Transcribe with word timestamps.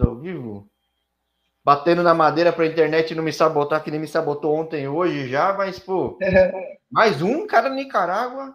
Estamos 0.00 0.06
ao 0.06 0.16
vivo. 0.16 0.66
Batendo 1.62 2.02
na 2.02 2.14
madeira 2.14 2.52
para 2.52 2.64
a 2.64 2.68
internet 2.68 3.14
não 3.14 3.22
me 3.22 3.32
sabotar, 3.32 3.84
que 3.84 3.90
nem 3.90 4.00
me 4.00 4.08
sabotou 4.08 4.54
ontem 4.54 4.88
hoje 4.88 5.28
já, 5.28 5.52
mas, 5.52 5.78
pô, 5.78 6.18
mais 6.90 7.20
um 7.20 7.46
cara 7.46 7.68
da 7.68 7.74
Nicarágua. 7.74 8.54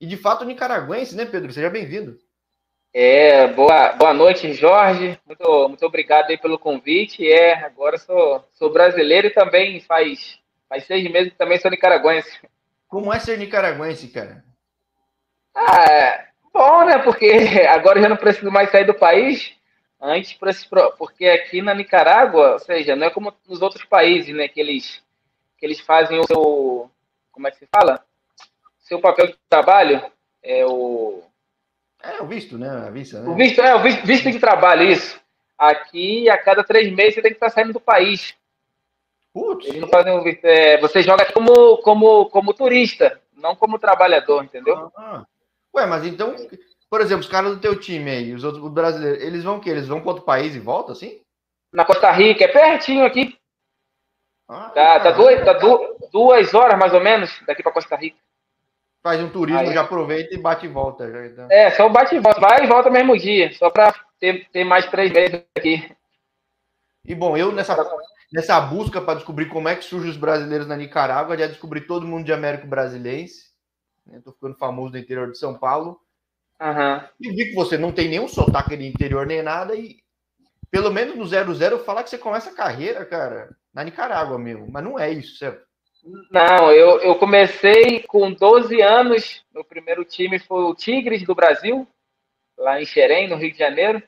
E 0.00 0.06
de 0.06 0.16
fato 0.16 0.46
nicaragüense, 0.46 1.14
né, 1.14 1.26
Pedro? 1.26 1.52
Seja 1.52 1.68
bem-vindo. 1.68 2.16
É, 2.94 3.46
boa, 3.48 3.92
boa 3.92 4.14
noite, 4.14 4.54
Jorge. 4.54 5.20
Muito, 5.26 5.68
muito 5.68 5.84
obrigado 5.84 6.30
aí 6.30 6.38
pelo 6.38 6.58
convite. 6.58 7.30
É, 7.30 7.62
agora 7.62 7.98
sou, 7.98 8.42
sou 8.52 8.72
brasileiro 8.72 9.26
e 9.26 9.34
também 9.34 9.78
faz, 9.80 10.38
faz 10.66 10.86
seis 10.86 11.08
meses 11.10 11.32
que 11.32 11.38
também 11.38 11.60
sou 11.60 11.70
nicaragüense. 11.70 12.40
Como 12.88 13.12
é 13.12 13.18
ser 13.18 13.36
nicaragüense, 13.36 14.08
cara? 14.08 14.42
Ah, 15.54 15.84
é 15.92 16.26
bom, 16.50 16.84
né? 16.86 16.98
Porque 17.00 17.30
agora 17.68 17.98
eu 17.98 18.02
já 18.04 18.08
não 18.08 18.16
preciso 18.16 18.50
mais 18.50 18.70
sair 18.70 18.86
do 18.86 18.94
país. 18.94 19.59
Antes, 20.00 20.38
porque 20.96 21.26
aqui 21.26 21.60
na 21.60 21.74
Nicarágua, 21.74 22.52
ou 22.52 22.58
seja, 22.58 22.96
não 22.96 23.06
é 23.06 23.10
como 23.10 23.34
nos 23.46 23.60
outros 23.60 23.84
países, 23.84 24.34
né? 24.34 24.48
Que 24.48 24.58
eles, 24.58 25.02
que 25.58 25.66
eles 25.66 25.78
fazem 25.80 26.18
o 26.18 26.24
seu. 26.24 26.90
Como 27.30 27.46
é 27.46 27.50
que 27.50 27.58
se 27.58 27.66
fala? 27.66 28.02
Seu 28.78 28.98
papel 28.98 29.26
de 29.26 29.36
trabalho. 29.48 30.02
É 30.42 30.64
o. 30.64 31.22
É 32.02 32.22
o 32.22 32.26
visto, 32.26 32.56
né? 32.56 32.70
A 32.70 32.90
vista, 32.90 33.20
né? 33.20 33.28
O 33.28 33.34
visto, 33.34 33.60
é, 33.60 33.74
o 33.74 33.82
visto, 33.82 34.06
visto 34.06 34.30
de 34.30 34.38
trabalho, 34.38 34.84
isso. 34.84 35.20
Aqui, 35.58 36.30
a 36.30 36.38
cada 36.38 36.64
três 36.64 36.90
meses, 36.90 37.16
você 37.16 37.22
tem 37.22 37.32
que 37.32 37.36
estar 37.36 37.50
saindo 37.50 37.74
do 37.74 37.80
país. 37.80 38.34
Putz. 39.34 39.66
Eles 39.66 39.82
não 39.82 39.88
fazem 39.88 40.22
visto. 40.24 40.44
É, 40.46 40.80
você 40.80 41.02
joga 41.02 41.30
como, 41.30 41.76
como, 41.82 42.24
como 42.30 42.54
turista, 42.54 43.20
não 43.36 43.54
como 43.54 43.78
trabalhador, 43.78 44.42
entendeu? 44.42 44.90
Ah, 44.96 45.26
ué, 45.74 45.84
mas 45.84 46.06
então 46.06 46.34
por 46.90 47.00
exemplo, 47.00 47.20
os 47.20 47.30
caras 47.30 47.52
do 47.52 47.60
teu 47.60 47.78
time 47.78 48.10
aí, 48.10 48.34
os 48.34 48.42
outros 48.42 48.68
brasileiros, 48.72 49.22
eles 49.22 49.44
vão 49.44 49.58
o 49.58 49.60
quê? 49.60 49.70
Eles 49.70 49.86
vão 49.86 50.00
para 50.00 50.08
outro 50.08 50.24
país 50.24 50.56
e 50.56 50.58
voltam 50.58 50.92
assim? 50.92 51.22
Na 51.72 51.84
Costa 51.84 52.10
Rica, 52.10 52.44
é 52.44 52.48
pertinho 52.48 53.04
aqui. 53.04 53.38
Ah, 54.48 54.70
tá, 54.70 54.98
tá, 54.98 55.10
duas, 55.12 55.44
tá 55.44 55.52
duas 56.12 56.52
horas 56.52 56.76
mais 56.76 56.92
ou 56.92 57.00
menos 57.00 57.30
daqui 57.46 57.62
para 57.62 57.70
Costa 57.70 57.94
Rica. 57.94 58.18
Faz 59.00 59.20
um 59.20 59.30
turismo, 59.30 59.60
aí. 59.60 59.72
já 59.72 59.82
aproveita 59.82 60.34
e 60.34 60.38
bate 60.38 60.66
e 60.66 60.68
volta. 60.68 61.08
Já, 61.10 61.26
então. 61.26 61.48
É, 61.50 61.70
só 61.70 61.88
bate 61.88 62.16
e 62.16 62.18
volta. 62.18 62.40
Vai 62.40 62.64
e 62.64 62.66
volta 62.66 62.90
mesmo 62.90 63.16
dia, 63.16 63.52
só 63.52 63.70
para 63.70 63.94
ter, 64.18 64.50
ter 64.50 64.64
mais 64.64 64.86
três 64.90 65.12
meses 65.12 65.44
aqui. 65.56 65.96
E 67.06 67.14
bom, 67.14 67.36
eu 67.36 67.52
nessa, 67.52 67.76
nessa 68.32 68.60
busca 68.60 69.00
para 69.00 69.14
descobrir 69.14 69.46
como 69.46 69.68
é 69.68 69.76
que 69.76 69.84
surgem 69.84 70.10
os 70.10 70.16
brasileiros 70.16 70.66
na 70.66 70.76
Nicarágua, 70.76 71.38
já 71.38 71.46
descobri 71.46 71.82
todo 71.82 72.06
mundo 72.06 72.24
de 72.24 72.32
Américo 72.32 72.66
Brasilense. 72.66 73.48
Estou 74.12 74.32
ficando 74.32 74.56
famoso 74.56 74.92
no 74.92 74.98
interior 74.98 75.30
de 75.30 75.38
São 75.38 75.56
Paulo. 75.56 76.00
Uhum. 76.60 77.08
E 77.20 77.30
vi 77.30 77.46
que 77.46 77.54
você 77.54 77.78
não 77.78 77.90
tem 77.90 78.08
nenhum 78.08 78.28
sotaque 78.28 78.76
de 78.76 78.86
interior 78.86 79.26
nem 79.26 79.42
nada, 79.42 79.74
e 79.74 79.96
pelo 80.70 80.90
menos 80.90 81.16
no 81.16 81.24
0-0 81.24 81.84
falar 81.84 82.04
que 82.04 82.10
você 82.10 82.18
começa 82.18 82.50
a 82.50 82.54
carreira, 82.54 83.04
cara, 83.04 83.48
na 83.72 83.82
Nicarágua 83.82 84.38
mesmo. 84.38 84.68
Mas 84.70 84.84
não 84.84 84.98
é 84.98 85.10
isso, 85.10 85.36
certo? 85.36 85.66
Não, 86.30 86.70
eu, 86.70 87.00
eu 87.00 87.14
comecei 87.16 88.02
com 88.04 88.32
12 88.32 88.80
anos. 88.80 89.44
Meu 89.52 89.64
primeiro 89.64 90.04
time 90.04 90.38
foi 90.38 90.62
o 90.64 90.74
Tigres 90.74 91.22
do 91.24 91.34
Brasil, 91.34 91.86
lá 92.56 92.80
em 92.80 92.86
Xerém, 92.86 93.28
no 93.28 93.36
Rio 93.36 93.52
de 93.52 93.58
Janeiro. 93.58 94.02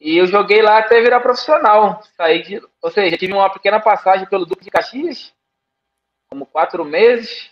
E 0.00 0.16
eu 0.16 0.26
joguei 0.26 0.62
lá 0.62 0.78
até 0.78 1.00
virar 1.00 1.20
profissional. 1.20 2.02
Saí 2.16 2.42
de, 2.42 2.62
ou 2.80 2.90
seja, 2.90 3.16
tive 3.16 3.32
uma 3.32 3.50
pequena 3.50 3.80
passagem 3.80 4.28
pelo 4.28 4.46
Duque 4.46 4.64
de 4.64 4.70
Caxias, 4.70 5.32
como 6.30 6.46
quatro 6.46 6.84
meses, 6.84 7.50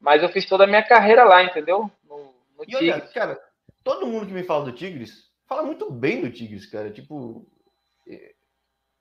mas 0.00 0.22
eu 0.22 0.28
fiz 0.28 0.44
toda 0.44 0.64
a 0.64 0.66
minha 0.66 0.82
carreira 0.82 1.24
lá, 1.24 1.42
entendeu? 1.44 1.90
No 2.56 2.64
e 2.68 2.76
olha, 2.76 3.00
cara, 3.00 3.40
todo 3.82 4.06
mundo 4.06 4.26
que 4.26 4.32
me 4.32 4.44
fala 4.44 4.64
do 4.64 4.72
Tigres 4.72 5.30
fala 5.46 5.62
muito 5.62 5.90
bem 5.90 6.20
do 6.20 6.30
Tigres, 6.30 6.66
cara. 6.66 6.90
Tipo, 6.90 7.46
é... 8.06 8.34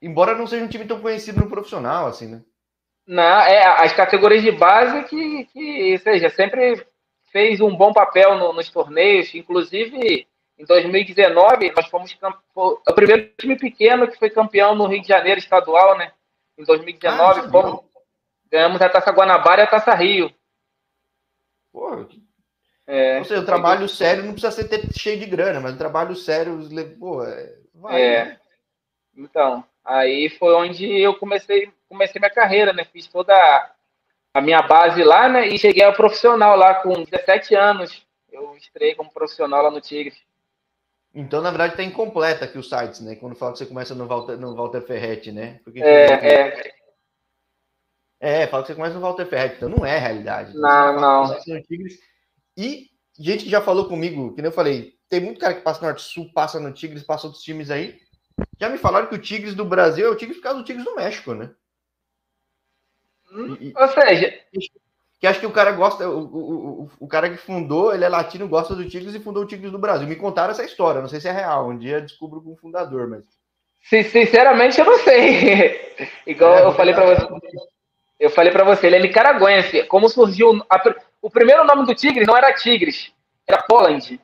embora 0.02 0.36
não 0.36 0.48
seja 0.48 0.64
um 0.64 0.70
time 0.70 0.86
tão 0.86 1.02
conhecido 1.02 1.40
no 1.40 1.50
profissional, 1.50 2.08
assim, 2.08 2.28
né? 2.28 2.44
Não, 3.06 3.24
é 3.42 3.84
as 3.84 3.94
categorias 3.94 4.42
de 4.42 4.52
base 4.52 5.04
que, 5.06 5.46
que 5.46 5.98
seja, 6.00 6.30
sempre 6.30 6.86
fez 7.32 7.60
um 7.60 7.76
bom 7.76 7.92
papel 7.92 8.38
no, 8.38 8.54
nos 8.54 8.70
torneios, 8.70 9.34
inclusive 9.36 10.26
em 10.58 10.66
2019 10.66 11.74
nós 11.76 11.88
fomos 11.88 12.18
o 12.56 12.94
primeiro 12.94 13.34
time 13.38 13.58
pequeno 13.58 14.08
que 14.08 14.18
foi 14.18 14.30
campeão 14.30 14.76
no 14.76 14.88
Rio 14.88 15.02
de 15.02 15.08
Janeiro 15.08 15.40
estadual, 15.40 15.98
né? 15.98 16.14
Em 16.58 16.64
2019 16.64 17.40
ah, 17.40 17.50
fomos, 17.50 17.82
ganhamos 18.50 18.82
a 18.82 18.88
Taça 18.88 19.12
Guanabara 19.12 19.64
e 19.64 19.66
a 19.66 19.70
Taça 19.70 19.94
Rio. 19.96 20.32
Pô, 21.74 22.06
que 22.06 22.23
é, 22.86 23.20
Ou 23.20 23.26
seja, 23.26 23.42
o 23.42 23.46
trabalho 23.46 23.88
sério 23.88 24.24
não 24.24 24.34
precisa 24.34 24.52
ser 24.52 24.94
cheio 24.98 25.20
de 25.20 25.26
grana, 25.26 25.60
mas 25.60 25.74
o 25.74 25.78
trabalho 25.78 26.16
sério, 26.16 26.60
pô, 27.00 27.24
é, 27.24 27.56
vai, 27.74 28.02
é. 28.02 28.26
Né? 28.26 28.40
Então, 29.16 29.64
aí 29.86 30.30
foi 30.30 30.54
onde 30.54 30.86
eu 30.86 31.16
comecei, 31.16 31.72
comecei 31.88 32.20
minha 32.20 32.32
carreira, 32.32 32.74
né? 32.74 32.84
Fiz 32.84 33.08
toda 33.08 33.34
a 34.34 34.42
minha 34.42 34.62
base 34.64 35.04
lá, 35.04 35.30
né? 35.30 35.48
E 35.48 35.58
cheguei 35.58 35.84
ao 35.84 35.94
profissional 35.94 36.58
lá 36.58 36.76
com 36.76 37.04
17 37.04 37.56
anos. 37.56 38.06
Eu 38.32 38.56
estrei 38.58 38.96
como 38.96 39.14
profissional 39.14 39.64
lá 39.64 39.72
no 39.72 39.80
Tigres. 39.80 40.18
Então, 41.16 41.42
na 41.42 41.52
verdade, 41.52 41.74
está 41.74 41.84
incompleta 41.84 42.46
aqui 42.46 42.58
os 42.58 42.68
sites, 42.68 43.00
né? 43.02 43.16
Quando 43.16 43.36
fala 43.36 43.52
que 43.52 43.60
você 43.60 43.68
começa 43.68 43.94
no 43.94 44.08
Walter, 44.08 44.36
no 44.36 44.56
Walter 44.56 44.82
Ferretti, 44.82 45.32
né? 45.32 45.60
Porque, 45.64 45.80
é, 45.80 46.06
é. 46.06 46.74
É, 48.20 48.48
fala 48.48 48.64
que 48.64 48.68
você 48.70 48.76
começa 48.76 48.96
no 48.96 49.02
Walter 49.02 49.26
Ferretti, 49.28 49.58
então 49.58 49.70
não 49.70 49.86
é 49.86 49.98
a 49.98 50.00
realidade. 50.00 50.58
Não, 50.58 51.00
não. 51.00 51.40
Tigres, 51.42 52.00
e 52.58 52.90
gente 53.18 53.46
que 53.46 53.50
já 53.50 53.62
falou 53.62 53.88
comigo, 53.88 54.34
que 54.34 54.42
nem 54.42 54.50
eu 54.50 54.56
falei, 54.56 54.94
tem 55.10 55.20
muito 55.20 55.40
cara 55.40 55.54
que 55.54 55.62
passa 55.62 55.82
no 55.82 55.88
Norte-Sul, 55.88 56.32
passa 56.34 56.60
no 56.60 56.74
Tigres, 56.74 57.04
passa 57.04 57.28
outros 57.28 57.44
times 57.44 57.70
aí. 57.70 58.00
Já 58.60 58.70
me 58.70 58.78
falaram 58.78 59.08
que 59.08 59.16
o 59.16 59.22
Tigres 59.22 59.54
do 59.54 59.66
Brasil 59.66 60.08
é 60.08 60.10
o 60.10 60.16
Tigres 60.16 60.38
por 60.38 60.44
causa 60.44 60.60
do 60.60 60.66
Tigres 60.66 60.86
do 60.86 60.96
México, 60.96 61.34
né? 61.34 61.52
Hum, 63.32 63.58
e, 63.60 63.74
ou 63.76 63.88
seja, 63.90 64.34
que 65.20 65.28
acho 65.28 65.40
que 65.40 65.46
o 65.46 65.52
cara 65.52 65.72
gosta, 65.72 66.10
o, 66.10 66.20
o, 66.20 66.92
o, 67.00 67.08
cara 67.08 67.30
que 67.30 67.38
fundou, 67.38 67.94
ele 67.94 68.04
é 68.04 68.10
latino, 68.10 68.48
gosta 68.48 68.76
do 68.76 68.88
Tigres 68.88 69.16
e 69.16 69.20
fundou 69.20 69.44
o 69.44 69.48
Tigres 69.48 69.72
do 69.72 69.80
Brasil. 69.80 70.08
Me 70.08 70.16
contaram 70.16 70.52
essa 70.52 70.64
história, 70.64 71.02
não 71.02 71.08
sei 71.08 71.20
se 71.20 71.28
é 71.28 71.32
real, 71.32 71.70
um 71.70 71.78
dia 71.78 72.02
descubro 72.02 72.42
com 72.42 72.54
o 72.54 72.58
fundador, 72.58 73.08
mas. 73.08 73.24
Sinceramente, 73.84 74.80
eu 74.80 74.86
não 74.86 75.00
sei. 75.00 75.96
Igual 76.28 76.56
é, 76.56 76.66
eu 76.66 76.74
falei 76.74 76.94
para 76.94 77.16
você. 77.16 77.28
Eu 78.20 78.30
falei 78.30 78.52
para 78.52 78.64
você, 78.64 78.88
ele 78.88 78.96
é 78.98 79.02
nicaragüense. 79.02 79.84
Como 79.84 80.08
surgiu. 80.08 80.64
A, 80.70 80.80
o 81.24 81.30
primeiro 81.30 81.64
nome 81.64 81.86
do 81.86 81.96
Tigres 81.96 82.28
não 82.28 82.36
era 82.36 82.54
Tigres, 82.54 83.14
era 83.48 83.64
Poland. 83.64 84.20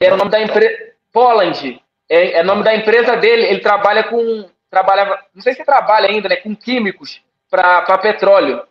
Era 0.00 0.14
o 0.14 0.16
nome 0.16 0.30
da 0.30 0.40
empresa. 0.40 0.94
Poland. 1.12 1.80
É, 2.08 2.38
é 2.38 2.42
o 2.42 2.46
nome 2.46 2.64
da 2.64 2.74
empresa 2.74 3.14
dele. 3.16 3.44
Ele 3.44 3.60
trabalha 3.60 4.04
com. 4.04 4.48
Trabalhava, 4.70 5.22
não 5.34 5.42
sei 5.42 5.52
se 5.52 5.64
trabalha 5.64 6.08
ainda, 6.08 6.28
né? 6.28 6.36
Com 6.36 6.56
químicos 6.56 7.22
para 7.50 7.98
petróleo. 7.98 8.66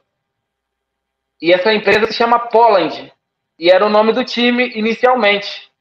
E 1.40 1.54
essa 1.54 1.72
empresa 1.72 2.08
se 2.08 2.14
chama 2.14 2.40
Poland. 2.40 3.14
E 3.60 3.70
era 3.70 3.86
o 3.86 3.90
nome 3.90 4.14
do 4.14 4.26
time 4.26 4.72
inicialmente. 4.76 5.72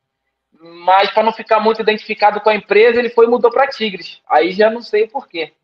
Mas 0.61 1.11
para 1.11 1.23
não 1.23 1.33
ficar 1.33 1.59
muito 1.59 1.81
identificado 1.81 2.41
com 2.41 2.51
a 2.51 2.55
empresa, 2.55 2.99
ele 2.99 3.09
foi 3.09 3.27
mudou 3.27 3.51
para 3.51 3.67
Tigres. 3.67 4.21
Aí 4.29 4.53
já 4.53 4.71
não 4.71 4.83
sei 4.83 5.09
porquê. 5.09 5.55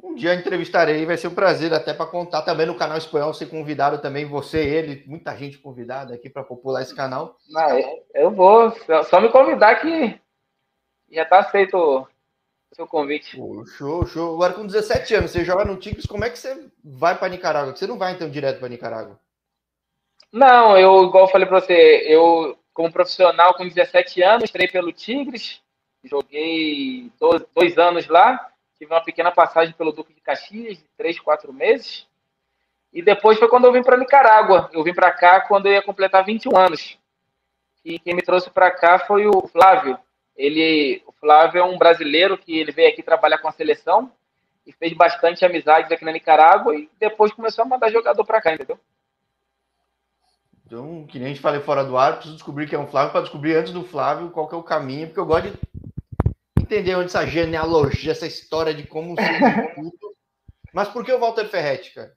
Um 0.00 0.14
dia 0.14 0.34
entrevistarei, 0.34 1.04
vai 1.04 1.16
ser 1.16 1.26
um 1.26 1.34
prazer 1.34 1.74
até 1.74 1.92
para 1.92 2.06
contar 2.06 2.42
também 2.42 2.66
no 2.66 2.76
canal 2.76 2.96
espanhol, 2.96 3.34
ser 3.34 3.46
convidado 3.46 3.98
também, 4.00 4.24
você, 4.24 4.58
ele, 4.58 5.02
muita 5.06 5.36
gente 5.36 5.58
convidada 5.58 6.14
aqui 6.14 6.30
para 6.30 6.44
popular 6.44 6.82
esse 6.82 6.94
canal. 6.94 7.36
Não, 7.48 8.00
eu 8.14 8.30
vou, 8.30 8.72
só 9.04 9.20
me 9.20 9.28
convidar 9.28 9.80
que 9.80 10.20
já 11.10 11.22
está 11.22 11.40
aceito 11.40 11.76
o 11.76 12.74
seu 12.74 12.86
convite. 12.86 13.36
Pô, 13.36 13.64
show, 13.66 14.06
show. 14.06 14.34
Agora 14.34 14.52
com 14.52 14.66
17 14.66 15.14
anos, 15.14 15.30
você 15.32 15.44
joga 15.44 15.64
no 15.64 15.76
Tigres, 15.76 16.06
como 16.06 16.24
é 16.24 16.30
que 16.30 16.38
você 16.38 16.68
vai 16.84 17.18
para 17.18 17.28
Nicarágua? 17.28 17.74
Você 17.74 17.86
não 17.86 17.98
vai 17.98 18.12
então 18.12 18.30
direto 18.30 18.60
para 18.60 18.68
Nicarágua? 18.68 19.18
Não, 20.32 20.76
eu, 20.76 21.04
igual 21.04 21.24
eu 21.24 21.30
falei 21.30 21.46
para 21.46 21.60
você, 21.60 22.04
eu, 22.06 22.56
como 22.72 22.92
profissional 22.92 23.54
com 23.54 23.66
17 23.66 24.22
anos, 24.22 24.50
entrei 24.50 24.68
pelo 24.68 24.92
Tigres, 24.92 25.60
joguei 26.04 27.10
dois, 27.18 27.42
dois 27.54 27.78
anos 27.78 28.06
lá, 28.06 28.52
tive 28.78 28.92
uma 28.92 29.02
pequena 29.02 29.32
passagem 29.32 29.74
pelo 29.74 29.92
Duque 29.92 30.14
de 30.14 30.20
Caxias, 30.20 30.78
de 30.78 30.88
três, 30.96 31.18
quatro 31.18 31.52
meses. 31.52 32.06
E 32.92 33.02
depois 33.02 33.38
foi 33.38 33.48
quando 33.48 33.66
eu 33.66 33.72
vim 33.72 33.82
para 33.82 33.96
Nicarágua. 33.96 34.70
Eu 34.72 34.82
vim 34.84 34.94
para 34.94 35.10
cá 35.10 35.40
quando 35.40 35.66
eu 35.66 35.72
ia 35.72 35.82
completar 35.82 36.24
21 36.24 36.56
anos. 36.56 36.98
E 37.84 37.98
quem 37.98 38.14
me 38.14 38.22
trouxe 38.22 38.50
para 38.50 38.70
cá 38.70 38.98
foi 38.98 39.26
o 39.26 39.46
Flávio. 39.48 39.98
Ele, 40.36 41.02
o 41.06 41.12
Flávio 41.12 41.60
é 41.60 41.64
um 41.64 41.76
brasileiro 41.76 42.38
que 42.38 42.56
ele 42.56 42.70
veio 42.70 42.88
aqui 42.88 43.02
trabalhar 43.02 43.38
com 43.38 43.48
a 43.48 43.52
seleção 43.52 44.12
e 44.64 44.72
fez 44.72 44.92
bastante 44.92 45.44
amizades 45.44 45.90
aqui 45.90 46.04
na 46.04 46.12
Nicarágua 46.12 46.76
e 46.76 46.88
depois 47.00 47.32
começou 47.32 47.64
a 47.64 47.68
mandar 47.68 47.90
jogador 47.90 48.24
para 48.24 48.40
cá, 48.40 48.54
entendeu? 48.54 48.78
Então, 50.64 51.06
que 51.06 51.18
nem 51.18 51.26
a 51.26 51.28
gente 51.30 51.40
falei 51.40 51.60
fora 51.60 51.82
do 51.82 51.96
ar, 51.96 52.14
preciso 52.14 52.34
descobrir 52.34 52.68
quem 52.68 52.78
é 52.78 52.82
o 52.82 52.86
Flávio 52.86 53.10
para 53.10 53.22
descobrir 53.22 53.56
antes 53.56 53.72
do 53.72 53.82
Flávio 53.82 54.30
qual 54.30 54.46
que 54.46 54.54
é 54.54 54.58
o 54.58 54.62
caminho, 54.62 55.06
porque 55.06 55.18
eu 55.18 55.26
gosto 55.26 55.50
de 55.50 55.58
entender 56.68 56.94
onde 56.94 57.06
essa 57.06 57.26
genealogia, 57.26 58.12
essa 58.12 58.26
história 58.26 58.74
de 58.74 58.86
como 58.86 59.16
tudo. 59.74 60.16
Mas 60.72 60.88
por 60.88 61.04
que 61.04 61.12
o 61.12 61.18
Walter 61.18 61.48
Ferretti, 61.48 61.92
cara? 61.94 62.12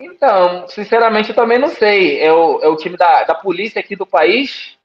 Então, 0.00 0.66
sinceramente, 0.68 1.30
eu 1.30 1.34
também 1.34 1.58
não 1.58 1.68
sei. 1.68 2.20
É 2.20 2.32
o, 2.32 2.60
é 2.60 2.68
o 2.68 2.76
time 2.76 2.96
da, 2.96 3.24
da 3.24 3.34
polícia 3.34 3.80
aqui 3.80 3.94
do 3.94 4.06
país. 4.06 4.76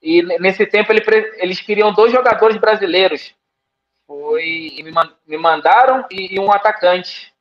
E 0.00 0.22
nesse 0.38 0.64
tempo 0.64 0.92
ele, 0.92 1.02
eles 1.36 1.60
queriam 1.60 1.92
dois 1.92 2.12
jogadores 2.12 2.56
brasileiros. 2.56 3.34
foi 4.06 4.80
me, 4.82 4.92
me 5.26 5.36
mandaram 5.36 6.06
e, 6.10 6.34
e, 6.34 6.40
um 6.40 6.50
atacante 6.50 7.32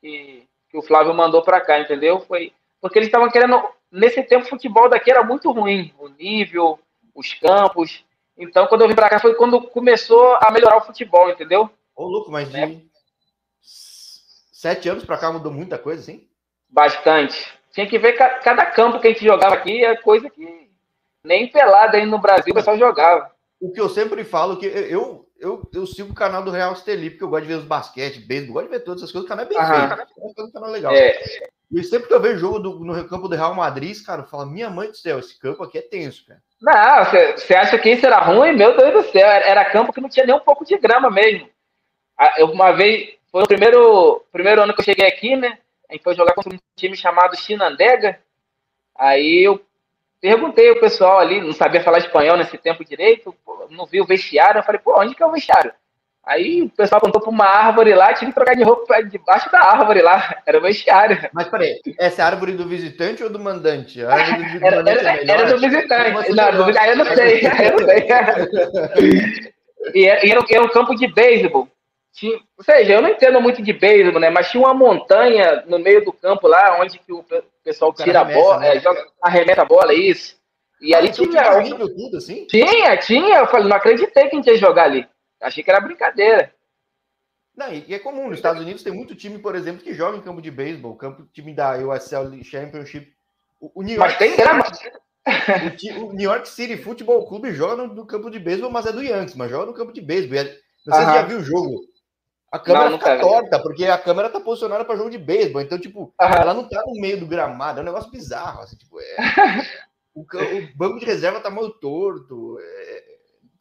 que, 0.00 0.44
que 0.68 0.76
o 0.76 0.82
Flávio 0.82 1.14
mandou 1.14 1.42
para 1.42 1.60
cá, 1.60 1.78
entendeu? 1.78 2.20
Foi 2.20 2.52
porque 2.80 2.98
eles 2.98 3.08
estavam 3.08 3.30
querendo 3.30 3.62
nesse 3.90 4.22
tempo 4.22 4.44
o 4.44 4.48
futebol 4.48 4.88
daqui 4.88 5.10
era 5.10 5.22
muito 5.22 5.50
ruim, 5.50 5.92
o 5.98 6.08
nível, 6.08 6.78
os 7.14 7.34
campos. 7.34 8.04
Então, 8.38 8.66
quando 8.66 8.82
eu 8.82 8.88
vim 8.88 8.94
para 8.94 9.10
cá 9.10 9.18
foi 9.18 9.34
quando 9.34 9.60
começou 9.60 10.36
a 10.40 10.50
melhorar 10.50 10.76
o 10.76 10.86
futebol, 10.86 11.28
entendeu? 11.28 11.68
Ô, 11.94 12.04
louco, 12.04 12.30
mas 12.30 12.48
de 12.50 12.56
é. 12.56 12.80
sete 13.60 14.88
anos 14.88 15.04
para 15.04 15.18
cá 15.18 15.32
mudou 15.32 15.52
muita 15.52 15.76
coisa, 15.76 16.02
sim? 16.02 16.28
Bastante. 16.68 17.52
Tinha 17.72 17.88
que 17.88 17.98
ver 17.98 18.12
cada 18.14 18.64
campo 18.66 19.00
que 19.00 19.08
a 19.08 19.10
gente 19.10 19.24
jogava 19.24 19.54
aqui, 19.54 19.84
é 19.84 19.96
coisa 19.96 20.30
que 20.30 20.70
nem 21.24 21.48
pelada 21.48 21.96
aí 21.96 22.06
no 22.06 22.18
Brasil 22.18 22.52
o 22.52 22.54
pessoal 22.54 22.78
jogava. 22.78 23.30
O 23.60 23.72
que 23.72 23.80
eu 23.80 23.88
sempre 23.88 24.22
falo 24.24 24.56
que 24.56 24.66
eu 24.66 25.28
eu, 25.38 25.68
eu 25.72 25.86
sigo 25.86 26.10
o 26.10 26.14
canal 26.14 26.42
do 26.42 26.50
Real 26.50 26.72
Esteli, 26.72 27.10
porque 27.10 27.22
eu 27.22 27.28
gosto 27.28 27.42
de 27.42 27.48
ver 27.48 27.58
os 27.58 27.64
basquete, 27.64 28.18
beisebol, 28.18 28.54
gosto 28.54 28.66
de 28.66 28.76
ver 28.76 28.84
todas 28.84 29.02
essas 29.02 29.12
coisas. 29.12 29.26
O 29.26 29.28
canal 29.28 29.44
é 29.44 29.48
bem 29.48 29.58
Aham. 29.58 29.96
feito, 29.96 30.40
é 30.40 30.42
um 30.42 30.50
canal 30.50 30.70
legal. 30.70 30.92
É. 30.92 31.48
E 31.70 31.84
sempre 31.84 32.08
que 32.08 32.14
eu 32.14 32.20
vejo 32.20 32.40
jogo 32.40 32.58
do, 32.58 32.80
no 32.80 33.08
campo 33.08 33.28
do 33.28 33.36
Real 33.36 33.54
Madrid, 33.54 33.96
cara, 34.04 34.22
eu 34.22 34.26
falo, 34.26 34.46
minha 34.46 34.68
mãe 34.68 34.90
do 34.90 34.96
céu, 34.96 35.18
esse 35.18 35.38
campo 35.38 35.62
aqui 35.62 35.78
é 35.78 35.82
tenso, 35.82 36.26
cara. 36.26 36.42
Não, 36.60 37.04
você 37.36 37.54
acha 37.54 37.78
que 37.78 37.90
isso 37.90 38.04
era 38.04 38.18
ruim? 38.18 38.52
Meu 38.52 38.76
Deus 38.76 38.92
do 38.92 39.12
céu, 39.12 39.26
era, 39.26 39.44
era, 39.44 39.70
campo 39.70 39.92
que 39.92 40.00
não 40.00 40.08
tinha 40.08 40.26
nem 40.26 40.34
um 40.34 40.40
pouco 40.40 40.64
de 40.64 40.76
grama 40.76 41.10
mesmo. 41.10 41.48
Eu, 42.36 42.50
uma 42.50 42.72
vez, 42.72 43.16
foi 43.30 43.42
o 43.44 43.46
primeiro, 43.46 44.24
primeiro 44.32 44.62
ano 44.62 44.74
que 44.74 44.80
eu 44.80 44.84
cheguei 44.84 45.06
aqui, 45.06 45.36
né? 45.36 45.58
A 45.88 45.92
gente 45.92 46.02
foi 46.02 46.14
jogar 46.14 46.34
contra 46.34 46.52
um 46.52 46.58
time 46.76 46.96
chamado 46.96 47.36
Chinandega. 47.36 48.20
Aí 48.96 49.44
eu 49.44 49.64
perguntei 50.20 50.68
ao 50.68 50.80
pessoal 50.80 51.20
ali, 51.20 51.40
não 51.40 51.52
sabia 51.52 51.82
falar 51.82 51.98
espanhol 51.98 52.36
nesse 52.36 52.58
tempo 52.58 52.84
direito, 52.84 53.34
não 53.70 53.86
vi 53.86 54.00
o 54.00 54.06
vestiário, 54.06 54.58
eu 54.58 54.64
falei, 54.64 54.80
pô, 54.80 55.00
onde 55.00 55.14
que 55.14 55.22
é 55.22 55.26
o 55.26 55.30
vestiário? 55.30 55.72
Aí 56.28 56.60
o 56.60 56.68
pessoal 56.68 57.00
contou 57.00 57.22
para 57.22 57.30
uma 57.30 57.46
árvore 57.46 57.94
lá, 57.94 58.12
tive 58.12 58.30
que 58.30 58.34
trocar 58.34 58.54
de 58.54 58.62
roupa 58.62 59.02
debaixo 59.02 59.50
da 59.50 59.60
árvore 59.60 60.02
lá, 60.02 60.42
era 60.44 60.58
o 60.58 60.60
vestiário. 60.60 61.18
Mas 61.32 61.48
peraí, 61.48 61.80
essa 61.98 62.20
é 62.20 62.24
a 62.24 62.28
árvore 62.28 62.52
do 62.52 62.68
visitante 62.68 63.24
ou 63.24 63.30
do 63.30 63.38
mandante? 63.38 64.04
A 64.04 64.12
árvore 64.12 64.58
do, 64.58 64.66
era, 64.66 64.76
mandante 64.76 65.06
era, 65.06 65.16
é 65.16 65.30
era, 65.30 65.46
do 65.46 65.58
visitante, 65.58 66.30
não, 66.34 66.52
do, 66.52 66.78
aí 66.78 66.90
eu 66.90 66.96
não 66.96 67.06
sei, 67.06 67.40
eu 67.64 67.72
não 67.72 67.86
sei. 67.86 68.06
e 69.94 70.04
era, 70.04 70.28
era, 70.28 70.44
era 70.50 70.62
um 70.62 70.68
campo 70.68 70.94
de 70.94 71.06
beisebol, 71.06 71.66
tinha, 72.12 72.36
ou 72.58 72.62
seja, 72.62 72.92
eu 72.92 73.00
não 73.00 73.08
entendo 73.08 73.40
muito 73.40 73.62
de 73.62 73.72
beisebol, 73.72 74.20
né? 74.20 74.28
Mas 74.28 74.50
tinha 74.50 74.62
uma 74.62 74.74
montanha 74.74 75.64
no 75.66 75.78
meio 75.78 76.04
do 76.04 76.12
campo 76.12 76.46
lá, 76.46 76.78
onde 76.78 76.98
que 76.98 77.10
o 77.10 77.24
pessoal 77.64 77.90
tira 77.94 78.20
a 78.20 78.24
bola, 78.24 78.58
né? 78.58 78.76
é, 78.76 78.80
joga, 78.80 79.02
arremeta 79.22 79.62
a 79.62 79.64
bola, 79.64 79.94
isso. 79.94 80.36
E 80.78 80.94
ah, 80.94 80.98
ali 80.98 81.10
tinha. 81.10 81.62
tinha 81.62 81.78
tudo, 81.78 82.18
assim? 82.18 82.44
Tinha, 82.44 82.96
tinha. 82.98 83.38
Eu 83.38 83.46
falei, 83.46 83.66
não 83.66 83.76
acreditei 83.76 84.28
que 84.28 84.36
a 84.36 84.38
gente 84.38 84.50
ia 84.50 84.58
jogar 84.58 84.84
ali. 84.84 85.08
Achei 85.40 85.62
que 85.62 85.70
era 85.70 85.80
brincadeira. 85.80 86.52
Não, 87.56 87.72
e 87.72 87.92
é 87.92 87.98
comum, 87.98 88.28
nos 88.28 88.38
Estados 88.38 88.62
Unidos 88.62 88.84
tem 88.84 88.92
muito 88.92 89.16
time, 89.16 89.38
por 89.38 89.56
exemplo, 89.56 89.82
que 89.82 89.92
joga 89.92 90.16
em 90.16 90.22
campo 90.22 90.40
de 90.40 90.50
beisebol, 90.50 90.96
campo 90.96 91.26
time 91.32 91.52
da 91.52 91.76
USL 91.76 92.42
Championship. 92.44 93.12
O, 93.60 93.82
New 93.82 93.96
York 93.96 94.12
mas 94.12 94.18
tem 94.18 94.36
grama. 94.36 94.64
O, 95.98 96.06
o, 96.06 96.12
New 96.12 96.30
York 96.30 96.48
City 96.48 96.76
Football 96.76 97.26
Club 97.26 97.46
joga 97.46 97.84
no, 97.84 98.06
campo 98.06 98.30
de 98.30 98.38
beisebol, 98.38 98.70
mas 98.70 98.86
é 98.86 98.92
do 98.92 99.02
Yankees, 99.02 99.34
mas 99.34 99.50
joga 99.50 99.66
no 99.66 99.74
campo 99.74 99.92
de 99.92 100.00
beisebol. 100.00 100.38
É, 100.38 100.44
não 100.86 100.94
sei 100.94 101.04
se 101.04 101.12
já 101.12 101.22
viu 101.22 101.38
o 101.38 101.42
jogo. 101.42 101.80
A 102.50 102.58
câmera 102.58 102.90
não, 102.90 102.98
fica 102.98 103.20
torta, 103.20 103.60
porque 103.60 103.84
a 103.84 103.98
câmera 103.98 104.30
tá 104.30 104.40
posicionada 104.40 104.84
para 104.84 104.96
jogo 104.96 105.10
de 105.10 105.18
beisebol. 105.18 105.60
Então, 105.60 105.78
tipo, 105.78 106.14
ela 106.18 106.54
não 106.54 106.66
tá 106.66 106.82
no 106.86 106.98
meio 107.00 107.20
do 107.20 107.26
gramado. 107.26 107.80
É 107.80 107.82
um 107.82 107.86
negócio 107.86 108.10
bizarro. 108.10 108.62
Assim, 108.62 108.76
tipo, 108.76 108.98
é... 109.00 109.16
o, 110.14 110.22
o, 110.22 110.76
banco 110.76 110.98
de 110.98 111.04
reserva 111.04 111.40
tá 111.40 111.50
meio 111.50 111.70
torto. 111.70 112.58
É... 112.60 113.07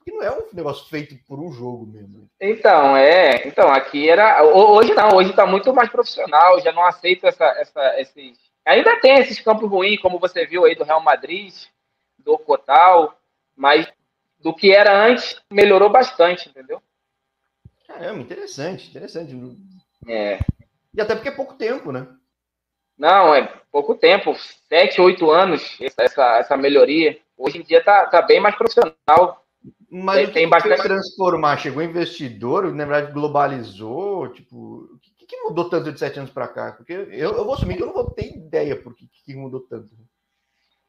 Porque 0.08 0.12
não 0.12 0.24
é 0.24 0.32
um 0.32 0.48
negócio 0.54 0.88
feito 0.88 1.18
por 1.28 1.38
um 1.38 1.52
jogo 1.52 1.86
mesmo. 1.86 2.30
Então, 2.40 2.96
é. 2.96 3.46
Então, 3.46 3.70
aqui 3.70 4.10
era. 4.10 4.42
Hoje 4.42 4.94
não, 4.94 5.10
hoje 5.18 5.34
tá 5.34 5.46
muito 5.46 5.74
mais 5.74 5.90
profissional. 5.90 6.62
Já 6.62 6.72
não 6.72 6.86
aceito 6.86 7.28
essa, 7.28 7.46
essa, 7.60 8.00
esses. 8.00 8.38
Ainda 8.66 9.00
tem 9.02 9.20
esses 9.20 9.42
campos 9.42 9.70
ruins, 9.70 10.00
como 10.00 10.18
você 10.18 10.46
viu 10.46 10.64
aí 10.64 10.76
do 10.76 10.86
Real 10.86 11.02
Madrid, 11.02 11.54
do 12.18 12.38
Cotal, 12.38 13.20
mas 13.56 13.86
do 14.40 14.54
que 14.54 14.72
era 14.72 14.98
antes, 14.98 15.42
melhorou 15.52 15.90
bastante, 15.90 16.48
entendeu? 16.48 16.82
Caramba, 17.86 18.22
interessante, 18.22 18.90
interessante. 18.90 19.36
É. 20.08 20.40
E 20.94 21.02
até 21.02 21.16
porque 21.16 21.30
é 21.30 21.34
pouco 21.34 21.56
tempo, 21.56 21.92
né? 21.92 22.08
Não, 22.98 23.36
é 23.36 23.46
pouco 23.72 23.94
tempo, 23.94 24.36
sete, 24.70 25.02
oito 25.02 25.30
anos, 25.30 25.78
essa, 25.98 26.38
essa 26.38 26.58
melhoria. 26.58 27.20
Hoje 27.38 27.58
em 27.58 27.64
dia 27.64 27.84
tá, 27.84 28.06
tá 28.06 28.22
bem 28.22 28.40
mais 28.40 28.56
profissional. 28.56 29.47
Mas 29.90 30.16
tem, 30.16 30.26
o 30.26 30.28
que, 30.28 30.34
tem 30.34 30.50
bastante... 30.50 30.82
transformar? 30.82 31.58
Chegou 31.58 31.82
investidor, 31.82 32.74
na 32.74 32.86
verdade 32.86 33.14
globalizou, 33.14 34.28
tipo, 34.30 34.90
o 34.94 35.00
que, 35.00 35.26
que 35.26 35.38
mudou 35.44 35.70
tanto 35.70 35.92
de 35.92 36.00
sete 36.00 36.20
anos 36.20 36.32
para 36.32 36.48
cá? 36.48 36.74
Porque 36.74 36.94
eu, 36.94 37.32
eu 37.32 37.46
vou 37.46 37.54
assumir 37.54 37.78
que 37.78 37.84
eu 37.84 37.88
não 37.88 37.94
vou 37.94 38.10
ter 38.12 38.36
ideia 38.36 38.76
por 38.76 38.94
que, 38.96 39.08
que 39.26 39.36
mudou 39.36 39.62
tanto. 39.62 39.90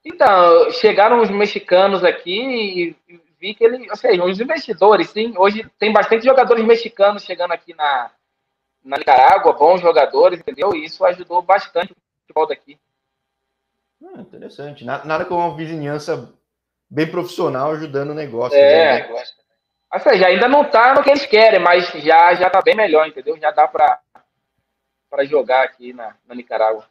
Então, 0.04 0.70
chegaram 0.72 1.20
os 1.20 1.30
mexicanos 1.30 2.02
aqui 2.02 2.96
e 3.08 3.20
vi 3.38 3.54
que 3.54 3.64
ele, 3.64 3.88
ou 3.90 3.96
seja, 3.96 4.24
os 4.24 4.40
investidores, 4.40 5.10
sim. 5.10 5.34
Hoje 5.36 5.68
tem 5.78 5.92
bastante 5.92 6.24
jogadores 6.24 6.64
mexicanos 6.64 7.22
chegando 7.22 7.52
aqui 7.52 7.74
na, 7.74 8.10
na 8.84 8.98
Nicarágua, 8.98 9.52
bons 9.52 9.80
jogadores, 9.80 10.40
entendeu? 10.40 10.74
E 10.74 10.84
isso 10.84 11.04
ajudou 11.04 11.42
bastante 11.42 11.92
o 11.92 11.96
futebol 12.22 12.46
daqui. 12.46 12.78
Ah, 14.02 14.20
interessante. 14.20 14.84
Nada, 14.84 15.04
nada 15.04 15.24
como 15.24 15.40
uma 15.40 15.56
vizinhança 15.56 16.32
bem 16.90 17.06
profissional 17.06 17.72
ajudando 17.72 18.10
o 18.10 18.14
negócio. 18.14 18.56
É, 18.56 19.08
né? 19.08 19.22
ou 19.92 20.00
seja, 20.00 20.26
ainda 20.26 20.48
não 20.48 20.64
tá 20.64 20.94
no 20.94 21.02
que 21.02 21.10
eles 21.10 21.26
querem, 21.26 21.60
mas 21.60 21.88
já 21.92 22.34
já 22.34 22.48
tá 22.50 22.60
bem 22.62 22.76
melhor, 22.76 23.06
entendeu? 23.06 23.36
Já 23.38 23.50
dá 23.50 23.66
para 23.66 24.00
para 25.10 25.24
jogar 25.24 25.64
aqui 25.64 25.92
na, 25.92 26.14
na 26.26 26.34
Nicarágua. 26.34 26.84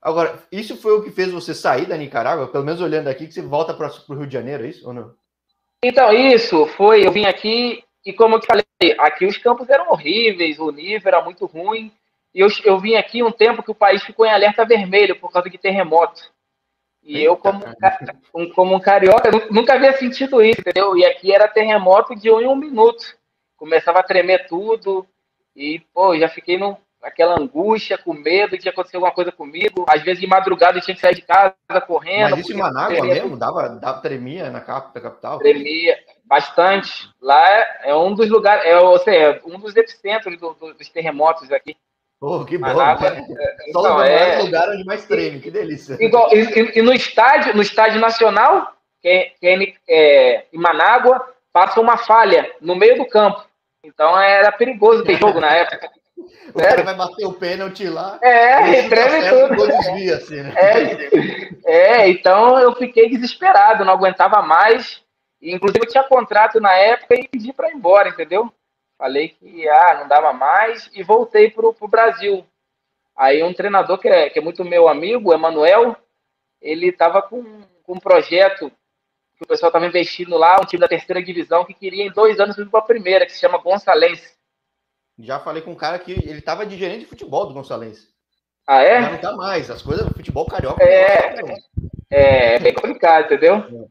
Agora, 0.00 0.42
isso 0.50 0.76
foi 0.76 0.92
o 0.92 1.02
que 1.02 1.10
fez 1.10 1.30
você 1.30 1.54
sair 1.54 1.86
da 1.86 1.96
Nicarágua? 1.96 2.48
Pelo 2.48 2.64
menos 2.64 2.80
olhando 2.80 3.08
aqui, 3.08 3.26
que 3.26 3.32
você 3.32 3.40
volta 3.40 3.72
para 3.72 3.88
o 4.08 4.14
Rio 4.14 4.26
de 4.26 4.32
Janeiro, 4.32 4.64
é 4.64 4.68
isso 4.68 4.86
ou 4.86 4.92
não? 4.92 5.14
Então, 5.82 6.12
isso 6.12 6.66
foi. 6.66 7.06
Eu 7.06 7.12
vim 7.12 7.24
aqui 7.24 7.82
e, 8.04 8.12
como 8.12 8.34
eu 8.34 8.40
te 8.40 8.46
falei, 8.46 8.64
aqui 8.98 9.24
os 9.24 9.38
campos 9.38 9.68
eram 9.68 9.90
horríveis, 9.90 10.58
o 10.58 10.70
nível 10.72 11.08
era 11.08 11.22
muito 11.22 11.46
ruim. 11.46 11.92
E 12.34 12.40
eu, 12.40 12.48
eu 12.64 12.78
vim 12.80 12.96
aqui 12.96 13.22
um 13.22 13.30
tempo 13.30 13.62
que 13.62 13.70
o 13.70 13.74
país 13.74 14.02
ficou 14.02 14.26
em 14.26 14.32
alerta 14.32 14.64
vermelho 14.64 15.18
por 15.20 15.30
causa 15.30 15.48
de 15.48 15.58
terremoto. 15.58 16.32
E 17.02 17.16
Eita. 17.16 17.26
eu, 17.26 17.36
como 17.36 17.64
um, 18.34 18.50
como 18.50 18.74
um 18.76 18.80
carioca, 18.80 19.30
nunca 19.50 19.74
havia 19.74 19.96
sentido 19.96 20.40
isso, 20.40 20.60
entendeu? 20.60 20.96
E 20.96 21.04
aqui 21.04 21.34
era 21.34 21.48
terremoto 21.48 22.14
de 22.14 22.30
um 22.30 22.40
em 22.40 22.46
um 22.46 22.56
minuto. 22.56 23.04
Começava 23.56 23.98
a 23.98 24.04
tremer 24.04 24.46
tudo. 24.46 25.06
E, 25.54 25.80
pô, 25.92 26.16
já 26.16 26.28
fiquei 26.28 26.56
no, 26.56 26.78
aquela 27.02 27.38
angústia, 27.38 27.98
com 27.98 28.14
medo 28.14 28.56
de 28.56 28.68
acontecer 28.68 28.96
alguma 28.96 29.12
coisa 29.12 29.32
comigo. 29.32 29.84
Às 29.88 30.02
vezes 30.02 30.20
de 30.20 30.26
madrugada 30.26 30.78
eu 30.78 30.82
tinha 30.82 30.94
que 30.94 31.00
sair 31.00 31.16
de 31.16 31.22
casa 31.22 31.54
correndo. 31.86 32.30
Mas 32.30 32.40
isso 32.40 32.52
em 32.52 32.56
Manágua 32.56 33.04
mesmo? 33.04 33.36
Dava, 33.36 33.68
dava, 33.68 34.00
tremia 34.00 34.50
na 34.50 34.60
capital? 34.60 35.38
Tremia 35.38 35.98
bastante. 36.24 37.10
Lá 37.20 37.46
é 37.82 37.94
um 37.94 38.14
dos 38.14 38.30
lugares, 38.30 38.64
é, 38.64 38.78
ou 38.78 38.98
seja, 39.00 39.18
é 39.18 39.42
um 39.44 39.58
dos 39.58 39.76
epicentros 39.76 40.38
do, 40.38 40.54
do, 40.54 40.74
dos 40.74 40.88
terremotos 40.88 41.50
aqui. 41.50 41.76
Pô, 42.22 42.44
que 42.44 42.56
bom. 42.56 42.68
Né? 42.68 43.26
é, 43.36 43.68
então, 43.68 44.00
é 44.00 44.38
lugar 44.42 44.68
onde 44.68 44.84
mais 44.84 45.04
treme, 45.06 45.40
que 45.40 45.50
delícia. 45.50 45.96
Igual, 45.98 46.32
e, 46.32 46.78
e, 46.78 46.80
no 46.80 46.92
estádio, 46.92 47.52
no 47.52 47.62
estádio 47.62 48.00
nacional, 48.00 48.76
que 49.00 49.08
é, 49.08 49.32
que 49.40 49.46
é, 49.48 49.74
é, 49.88 50.46
em 50.52 50.56
Manágua, 50.56 51.20
passa 51.52 51.80
uma 51.80 51.96
falha 51.96 52.48
no 52.60 52.76
meio 52.76 52.96
do 52.96 53.06
campo. 53.06 53.44
Então 53.84 54.16
era 54.20 54.52
perigoso 54.52 55.02
ter 55.02 55.18
jogo 55.18 55.40
na 55.40 55.50
época. 55.50 55.90
O 56.54 56.60
é. 56.60 56.68
cara 56.68 56.82
vai 56.84 56.94
bater 56.94 57.26
o 57.26 57.32
pênalti 57.32 57.88
lá. 57.88 58.18
É, 58.22 58.88
treme 58.88 59.28
tudo. 59.28 59.66
Desvia, 59.66 60.16
assim, 60.16 60.40
né? 60.40 60.54
é, 60.56 62.02
é, 62.04 62.08
então 62.08 62.58
eu 62.60 62.74
fiquei 62.76 63.08
desesperado, 63.08 63.84
não 63.84 63.94
aguentava 63.94 64.40
mais. 64.40 65.02
Inclusive, 65.40 65.84
eu 65.84 65.90
tinha 65.90 66.04
contrato 66.04 66.60
na 66.60 66.72
época 66.74 67.14
e 67.16 67.26
pedi 67.26 67.52
para 67.52 67.70
ir 67.70 67.74
embora, 67.74 68.10
entendeu? 68.10 68.52
Falei 69.02 69.30
que 69.30 69.68
ah, 69.68 69.98
não 69.98 70.06
dava 70.06 70.32
mais 70.32 70.88
e 70.94 71.02
voltei 71.02 71.50
para 71.50 71.66
o 71.66 71.88
Brasil. 71.88 72.46
Aí 73.16 73.42
um 73.42 73.52
treinador 73.52 73.98
que 73.98 74.06
é, 74.06 74.30
que 74.30 74.38
é 74.38 74.42
muito 74.42 74.64
meu 74.64 74.86
amigo, 74.86 75.30
o 75.30 75.34
Emanuel, 75.34 75.96
ele 76.60 76.90
estava 76.90 77.20
com, 77.20 77.64
com 77.82 77.94
um 77.94 77.98
projeto 77.98 78.70
que 79.36 79.42
o 79.42 79.46
pessoal 79.48 79.70
estava 79.70 79.88
investindo 79.88 80.38
lá, 80.38 80.56
um 80.62 80.64
time 80.64 80.78
da 80.78 80.86
terceira 80.86 81.20
divisão, 81.20 81.64
que 81.64 81.74
queria 81.74 82.06
em 82.06 82.12
dois 82.12 82.38
anos 82.38 82.56
ir 82.56 82.70
para 82.70 82.78
a 82.78 82.84
primeira, 82.84 83.26
que 83.26 83.32
se 83.32 83.40
chama 83.40 83.58
Gonçalense. 83.58 84.36
Já 85.18 85.40
falei 85.40 85.62
com 85.62 85.72
um 85.72 85.76
cara 85.76 85.98
que 85.98 86.12
ele 86.12 86.40
tava 86.40 86.64
de 86.64 86.78
gerente 86.78 87.00
de 87.00 87.06
futebol 87.06 87.46
do 87.46 87.54
Gonçalves. 87.54 88.06
Ah, 88.64 88.84
é? 88.84 89.02
Já 89.02 89.10
não 89.10 89.18
tá 89.18 89.32
mais. 89.32 89.68
As 89.68 89.82
coisas 89.82 90.06
do 90.06 90.14
futebol 90.14 90.46
carioca. 90.46 90.80
É, 90.80 91.34
é, 92.08 92.54
é 92.54 92.58
bem 92.60 92.72
complicado, 92.72 93.24
entendeu? 93.24 93.56
É. 93.56 93.86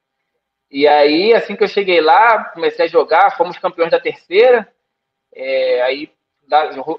E 0.72 0.88
aí, 0.88 1.34
assim 1.34 1.58
que 1.58 1.65
eu 1.65 1.68
cheguei 1.68 2.00
lá, 2.00 2.46
comecei 2.46 2.86
a 2.86 2.88
jogar, 2.88 3.36
fomos 3.36 3.58
campeões 3.58 3.91
da 3.91 4.00
terceira. 4.00 4.65
É, 5.33 5.81
aí 5.83 6.11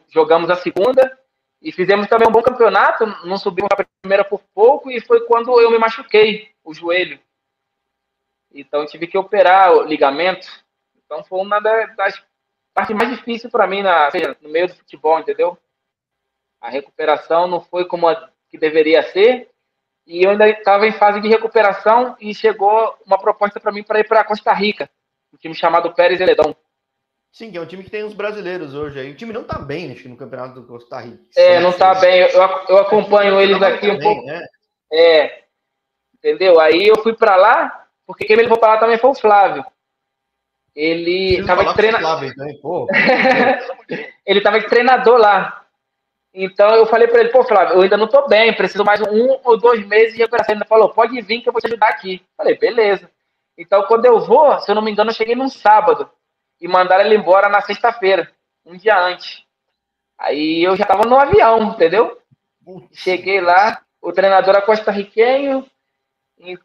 jogamos 0.09 0.49
a 0.51 0.57
segunda 0.57 1.19
e 1.61 1.71
fizemos 1.71 2.09
também 2.09 2.29
um 2.29 2.33
bom 2.33 2.43
campeonato. 2.43 3.07
Não 3.27 3.37
subimos 3.37 3.71
a 3.73 3.85
primeira 4.03 4.25
por 4.25 4.43
pouco 4.55 4.91
e 4.91 5.01
foi 5.01 5.27
quando 5.27 5.61
eu 5.61 5.71
me 5.71 5.79
machuquei 5.79 6.51
o 6.65 6.75
joelho. 6.75 7.21
Então 8.53 8.87
tive 8.87 9.07
que 9.07 9.19
operar 9.19 9.73
o 9.73 9.83
ligamento. 9.83 10.47
Então 10.97 11.25
foi 11.25 11.41
uma 11.41 11.61
das 11.61 12.23
parte 12.75 12.95
mais 12.95 13.11
difícil 13.11 13.51
para 13.51 13.67
mim 13.67 13.83
na, 13.83 14.09
no 14.41 14.49
meio 14.49 14.69
do 14.69 14.75
futebol, 14.75 15.19
entendeu? 15.19 15.59
A 16.61 16.71
recuperação 16.71 17.47
não 17.47 17.61
foi 17.61 17.85
como 17.85 18.09
a 18.09 18.31
que 18.49 18.59
deveria 18.59 19.03
ser. 19.03 19.51
E 20.07 20.25
eu 20.25 20.31
ainda 20.31 20.49
estava 20.49 20.87
em 20.87 20.93
fase 20.93 21.21
de 21.21 21.29
recuperação 21.29 22.17
e 22.21 22.35
chegou 22.35 22.97
uma 23.07 23.19
proposta 23.19 23.61
para 23.61 23.73
mim 23.73 23.83
para 23.83 24.01
ir 24.01 24.09
para 24.09 24.25
Costa 24.25 24.53
Rica, 24.53 24.91
um 25.33 25.37
time 25.37 25.55
chamado 25.55 25.95
Pérez 25.95 26.21
Eledão. 26.21 26.57
Sim, 27.33 27.51
que 27.51 27.57
é 27.57 27.61
um 27.61 27.67
time 27.67 27.83
que 27.83 27.91
tem 27.91 28.05
uns 28.05 28.13
brasileiros 28.13 28.75
hoje 28.75 29.01
aí. 29.01 29.11
O 29.11 29.17
time 29.17 29.33
não 29.33 29.43
tá 29.43 29.59
bem 29.59 29.91
acho, 29.91 30.07
no 30.07 30.19
campeonato 30.19 30.61
do 30.61 30.67
Costa 30.67 31.01
Rica. 31.01 31.19
É, 31.35 31.59
não 31.61 31.73
tá 31.73 31.95
bem. 31.95 32.21
Eu, 32.21 32.41
eu 32.69 32.79
acompanho 32.79 33.41
eles 33.41 33.61
aqui 33.63 33.91
um 33.91 33.99
pouco. 33.99 34.23
Né? 34.27 34.45
É, 34.93 35.45
entendeu? 36.15 36.61
Aí 36.61 36.87
eu 36.87 37.03
fui 37.03 37.17
para 37.17 37.35
lá, 37.37 37.87
porque 38.07 38.27
quem 38.27 38.37
me 38.37 38.43
levou 38.43 38.59
para 38.59 38.75
lá 38.75 38.79
também 38.79 38.99
foi 38.99 39.11
o 39.11 39.15
Flávio. 39.15 39.65
Ele 40.77 41.39
estava 41.39 41.65
de 41.65 41.75
treinador. 41.75 42.25
Então, 42.25 42.87
ele 44.27 44.39
estava 44.39 44.61
de 44.61 44.67
treinador 44.67 45.19
lá. 45.19 45.65
Então 46.35 46.75
eu 46.75 46.85
falei 46.85 47.09
para 47.09 47.21
ele, 47.21 47.31
pô, 47.31 47.45
Flávio, 47.45 47.77
eu 47.77 47.83
ainda 47.83 47.97
não 47.97 48.09
tô 48.09 48.27
bem, 48.29 48.55
preciso 48.55 48.85
mais 48.85 49.01
um 49.01 49.39
ou 49.43 49.59
dois 49.59 49.87
meses 49.87 50.13
de 50.13 50.19
recuperação. 50.19 50.55
Ele 50.55 50.65
falou, 50.67 50.91
pode 50.91 51.19
vir 51.23 51.41
que 51.41 51.49
eu 51.49 51.53
vou 51.53 51.63
te 51.63 51.67
ajudar 51.67 51.89
aqui. 51.89 52.23
Falei, 52.37 52.59
beleza. 52.59 53.11
Então 53.57 53.85
quando 53.85 54.05
eu 54.05 54.21
vou, 54.21 54.59
se 54.61 54.71
eu 54.71 54.75
não 54.75 54.83
me 54.83 54.91
engano, 54.91 55.11
eu 55.11 55.15
cheguei 55.15 55.35
num 55.35 55.49
sábado 55.49 56.11
e 56.63 56.69
mandaram 56.69 57.05
ele 57.05 57.17
embora 57.17 57.49
na 57.49 57.61
sexta-feira, 57.61 58.31
um 58.65 58.77
dia 58.77 58.97
antes. 58.97 59.45
Aí 60.17 60.63
eu 60.63 60.77
já 60.77 60.87
tava 60.87 61.05
no 61.05 61.19
avião, 61.19 61.61
entendeu? 61.73 62.17
Cheguei 62.93 63.41
lá, 63.41 63.83
o 64.01 64.13
treinador 64.13 64.55
era 64.55 64.65
costarriquenho, 64.65 65.67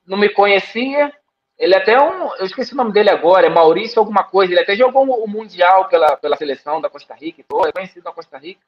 não 0.06 0.20
me 0.20 0.30
conhecia. 0.30 1.12
Ele 1.58 1.76
até 1.76 2.00
um, 2.00 2.36
eu 2.36 2.46
esqueci 2.46 2.74
o 2.74 2.78
nome 2.78 2.94
dele 2.94 3.10
agora, 3.10 3.48
é 3.48 3.50
Maurício 3.50 4.00
alguma 4.00 4.24
coisa. 4.24 4.54
Ele 4.54 4.62
até 4.62 4.76
jogou 4.76 5.04
o 5.04 5.28
Mundial 5.28 5.90
pela, 5.90 6.16
pela 6.16 6.38
seleção 6.38 6.80
da 6.80 6.92
Costa 6.92 7.16
Rica 7.16 7.42
e 7.42 7.44
todo, 7.44 7.68
é 7.68 7.72
conhecido 7.72 8.04
na 8.04 8.12
Costa 8.12 8.38
Rica. 8.38 8.62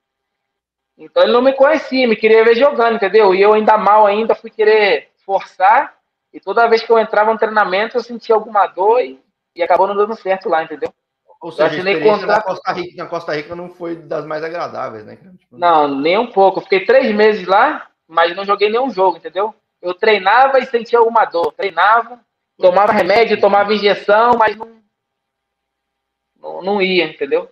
Então 0.98 1.22
ele 1.22 1.32
não 1.32 1.44
me 1.44 1.54
conhecia, 1.54 2.08
me 2.08 2.16
queria 2.16 2.44
ver 2.44 2.56
jogando, 2.56 2.96
entendeu? 2.96 3.36
E 3.36 3.42
eu 3.42 3.54
ainda 3.54 3.78
mal 3.78 4.08
ainda 4.08 4.34
fui 4.34 4.50
querer 4.50 5.12
forçar. 5.24 5.96
E 6.34 6.40
toda 6.40 6.68
vez 6.68 6.82
que 6.82 6.92
eu 6.92 6.98
entrava 6.98 7.32
no 7.32 7.38
treinamento, 7.38 7.98
eu 7.98 8.04
sentia 8.04 8.34
alguma 8.34 8.66
dor 8.66 9.00
e, 9.02 9.24
e 9.56 9.62
acabou 9.62 9.86
não 9.86 9.96
dando 9.96 10.16
certo 10.16 10.50
lá, 10.50 10.64
entendeu? 10.64 10.92
Ou 11.42 11.52
seja, 11.52 11.70
a 11.70 11.78
experiência 11.78 12.28
na, 12.28 12.42
Costa 12.42 12.72
Rica, 12.74 13.04
na 13.04 13.10
Costa 13.10 13.34
Rica 13.34 13.56
não 13.56 13.70
foi 13.70 13.96
das 13.96 14.26
mais 14.26 14.44
agradáveis, 14.44 15.06
né? 15.06 15.16
Tipo, 15.16 15.58
não, 15.58 15.88
nem 15.88 16.18
um 16.18 16.28
pouco. 16.28 16.60
fiquei 16.60 16.86
três 16.86 17.16
meses 17.16 17.48
lá, 17.48 17.90
mas 18.08 18.36
não 18.36 18.44
joguei 18.44 18.70
nenhum 18.70 18.90
jogo, 18.90 19.18
entendeu? 19.18 19.56
Eu 19.82 19.94
treinava 19.94 20.60
e 20.60 20.66
sentia 20.66 21.00
alguma 21.00 21.24
dor. 21.24 21.54
Treinava, 21.54 22.20
tomava 22.58 22.92
remédio, 22.92 23.40
tomava 23.40 23.74
injeção, 23.74 24.34
mas 24.38 24.58
não, 24.58 24.82
não, 26.38 26.62
não 26.62 26.82
ia, 26.82 27.06
entendeu? 27.06 27.50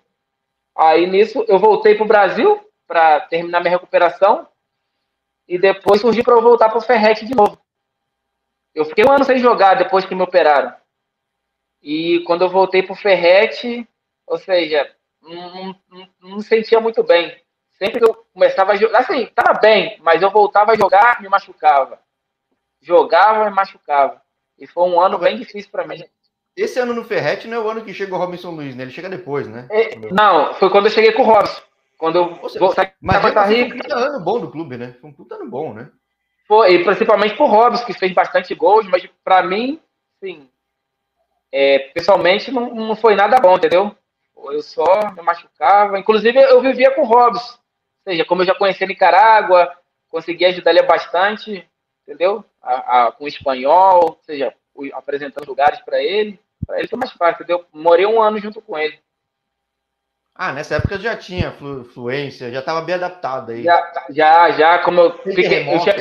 Aí 0.75 1.08
nisso 1.08 1.46
eu 1.48 1.58
voltei 1.58 1.96
para 1.96 2.03
o 2.03 2.08
Brasil 2.08 2.60
para 2.86 3.22
terminar 3.22 3.62
minha 3.62 3.72
recuperação 3.72 4.48
e 5.48 5.58
depois 5.58 6.01
surgiu 6.01 6.25
para 6.25 6.36
eu 6.36 6.41
voltar 6.41 6.70
para 6.70 6.77
o 6.77 6.82
Ferrete 6.82 7.25
de 7.25 7.34
novo. 7.34 7.58
Eu 8.75 8.84
fiquei 8.84 9.06
um 9.06 9.12
ano 9.12 9.24
sem 9.24 9.38
jogar 9.39 9.75
depois 9.75 10.06
que 10.06 10.13
me 10.13 10.22
operaram. 10.22 10.75
E 11.89 12.20
quando 12.25 12.41
eu 12.41 12.50
voltei 12.50 12.84
pro 12.84 12.94
Ferrete, 12.94 13.88
ou 14.27 14.38
seja, 14.38 14.91
não, 15.22 15.74
não, 15.89 16.10
não 16.22 16.39
sentia 16.41 16.82
muito 16.82 17.01
bem. 17.01 17.34
Sempre 17.79 18.00
que 18.00 18.06
eu 18.06 18.25
começava 18.34 18.74
a 18.74 18.75
jogar, 18.75 19.00
assim, 19.00 19.25
tava 19.27 19.58
bem, 19.58 19.98
mas 20.01 20.22
eu 20.22 20.29
voltava 20.29 20.74
a 20.74 20.75
jogar, 20.75 21.22
me 21.22 21.29
machucava. 21.29 21.98
Jogava, 22.82 23.46
me 23.46 23.56
machucava. 23.56 24.22
E 24.60 24.67
foi 24.67 24.84
um 24.84 25.00
ano 25.00 25.17
bem 25.17 25.38
difícil 25.38 25.72
para 25.72 25.88
mim. 25.88 26.03
Esse 26.58 26.77
ano 26.77 26.94
no 26.94 27.06
Ferrete 27.06 27.48
não 27.48 27.56
é 27.56 27.60
o 27.62 27.70
ano 27.70 27.86
que 27.86 27.94
chegou 27.94 28.20
o 28.20 28.22
Robinson 28.22 28.51
Luiz, 28.51 28.75
né? 28.75 28.84
Ele 28.84 28.91
chega 28.91 29.08
depois, 29.08 29.48
né? 29.48 29.65
É, 29.72 29.96
não, 30.12 30.56
foi 30.56 30.70
quando 30.70 30.88
eu 30.88 30.91
cheguei 30.91 31.13
com 31.13 31.22
o 31.22 31.25
Robson. 31.25 31.62
Quando 31.98 32.17
eu 32.17 32.36
Você, 32.36 32.60
vou 32.60 32.74
sair 32.74 32.91
mas 33.01 33.22
Costa 33.22 33.46
Rica. 33.46 33.70
Foi 33.70 33.77
um 33.77 33.82
puta 33.82 33.96
ano 33.96 34.25
bom 34.25 34.39
do 34.41 34.51
clube, 34.51 34.75
né? 34.75 34.94
Foi 35.00 35.10
um 35.10 35.13
puta 35.13 35.36
ano 35.36 35.50
bom, 35.50 35.74
né? 35.74 35.89
Foi, 36.50 36.70
e 36.70 36.84
principalmente 36.84 37.38
pro 37.38 37.46
Robson, 37.46 37.86
que 37.86 37.94
fez 37.94 38.12
bastante 38.12 38.53
gols, 38.53 38.86
mas 38.89 39.08
para 39.24 39.41
mim, 39.41 39.79
sim, 40.20 40.50
é, 41.51 41.80
pessoalmente 41.94 42.51
não, 42.51 42.74
não 42.74 42.96
foi 42.96 43.16
nada 43.16 43.39
bom, 43.39 43.56
entendeu? 43.56 43.96
Eu 44.36 44.62
só 44.62 45.12
me 45.12 45.22
machucava. 45.22 46.00
Inclusive, 46.00 46.39
eu 46.39 46.62
vivia 46.62 46.92
com 46.92 47.01
o 47.01 47.06
Robson. 47.06 47.54
Ou 47.54 48.12
seja, 48.12 48.25
como 48.25 48.42
eu 48.42 48.46
já 48.46 48.56
conhecia 48.56 48.88
Nicarágua, 48.88 49.72
consegui 50.10 50.46
ajudar 50.46 50.72
ele 50.72 50.84
bastante, 50.84 51.68
entendeu? 52.04 52.44
A, 52.62 53.08
a, 53.08 53.12
com 53.12 53.27
espanhol, 53.27 54.04
ou 54.04 54.20
seja, 54.25 54.54
apresentando 54.94 55.48
lugares 55.48 55.80
para 55.82 56.01
ele. 56.01 56.39
Para 56.66 56.80
ele 56.80 56.88
foi 56.88 57.00
mais 57.00 57.12
fácil, 57.12 57.44
entendeu? 57.44 57.66
Morei 57.74 58.06
um 58.06 58.22
ano 58.22 58.39
junto 58.39 58.62
com 58.62 58.77
ele. 58.77 59.00
Ah, 60.34 60.54
nessa 60.54 60.75
época 60.75 61.00
já 61.00 61.16
tinha 61.18 61.51
flu, 61.51 61.84
fluência, 61.86 62.51
já 62.51 62.60
estava 62.60 62.82
bem 62.82 62.94
adaptado 62.94 63.51
aí. 63.51 63.63
Já, 63.63 63.94
já, 64.12 64.51
já 64.51 64.80
como 64.80 65.01
eu 65.01 65.18
fiquei. 65.24 65.74
Eu 65.74 65.80
tinha, 65.80 65.96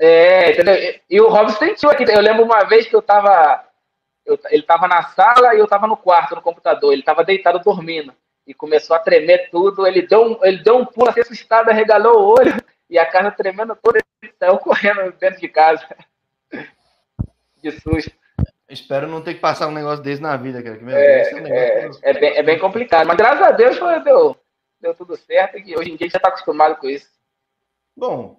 é, 0.00 0.52
entendeu? 0.52 1.00
E 1.08 1.20
o 1.20 1.28
Robson 1.28 1.56
sentiu 1.56 1.90
aqui. 1.90 2.04
Eu 2.04 2.20
lembro 2.20 2.44
uma 2.44 2.64
vez 2.64 2.88
que 2.88 2.96
eu 2.96 3.00
estava 3.00 3.67
eu, 4.28 4.38
ele 4.50 4.60
estava 4.60 4.86
na 4.86 5.02
sala 5.04 5.54
e 5.54 5.58
eu 5.58 5.64
estava 5.64 5.86
no 5.86 5.96
quarto, 5.96 6.34
no 6.34 6.42
computador. 6.42 6.92
Ele 6.92 7.00
estava 7.00 7.24
deitado 7.24 7.58
dormindo. 7.60 8.12
E 8.46 8.52
começou 8.52 8.94
a 8.94 8.98
tremer 8.98 9.50
tudo. 9.50 9.86
Ele 9.86 10.02
deu 10.02 10.22
um, 10.22 10.44
ele 10.44 10.62
deu 10.62 10.76
um 10.76 10.84
pulo 10.84 11.08
assim, 11.08 11.20
assustado, 11.20 11.70
arregalou 11.70 12.20
o 12.20 12.38
olho. 12.38 12.54
E 12.90 12.98
a 12.98 13.06
casa 13.06 13.30
tremendo 13.30 13.76
toda. 13.82 13.98
Ele 14.22 14.32
saiu 14.38 14.58
correndo 14.60 15.12
dentro 15.18 15.40
de 15.40 15.48
casa. 15.48 15.86
De 17.56 17.70
susto. 17.80 18.12
Espero 18.68 19.08
não 19.08 19.22
ter 19.22 19.34
que 19.34 19.40
passar 19.40 19.66
um 19.66 19.72
negócio 19.72 20.04
desse 20.04 20.20
na 20.20 20.36
vida, 20.36 20.62
cara. 20.62 20.78
É, 20.92 21.22
é, 21.22 21.90
é, 22.02 22.12
bem, 22.12 22.36
é 22.36 22.42
bem 22.42 22.58
complicado. 22.58 23.06
Mas 23.06 23.16
graças 23.16 23.42
a 23.42 23.50
Deus 23.50 23.78
foi, 23.78 23.98
deu, 24.00 24.36
deu 24.78 24.94
tudo 24.94 25.16
certo. 25.16 25.58
E 25.58 25.74
hoje 25.74 25.90
em 25.90 25.96
dia 25.96 26.10
já 26.10 26.18
está 26.18 26.28
acostumado 26.28 26.76
com 26.76 26.86
isso. 26.86 27.08
Bom, 27.96 28.38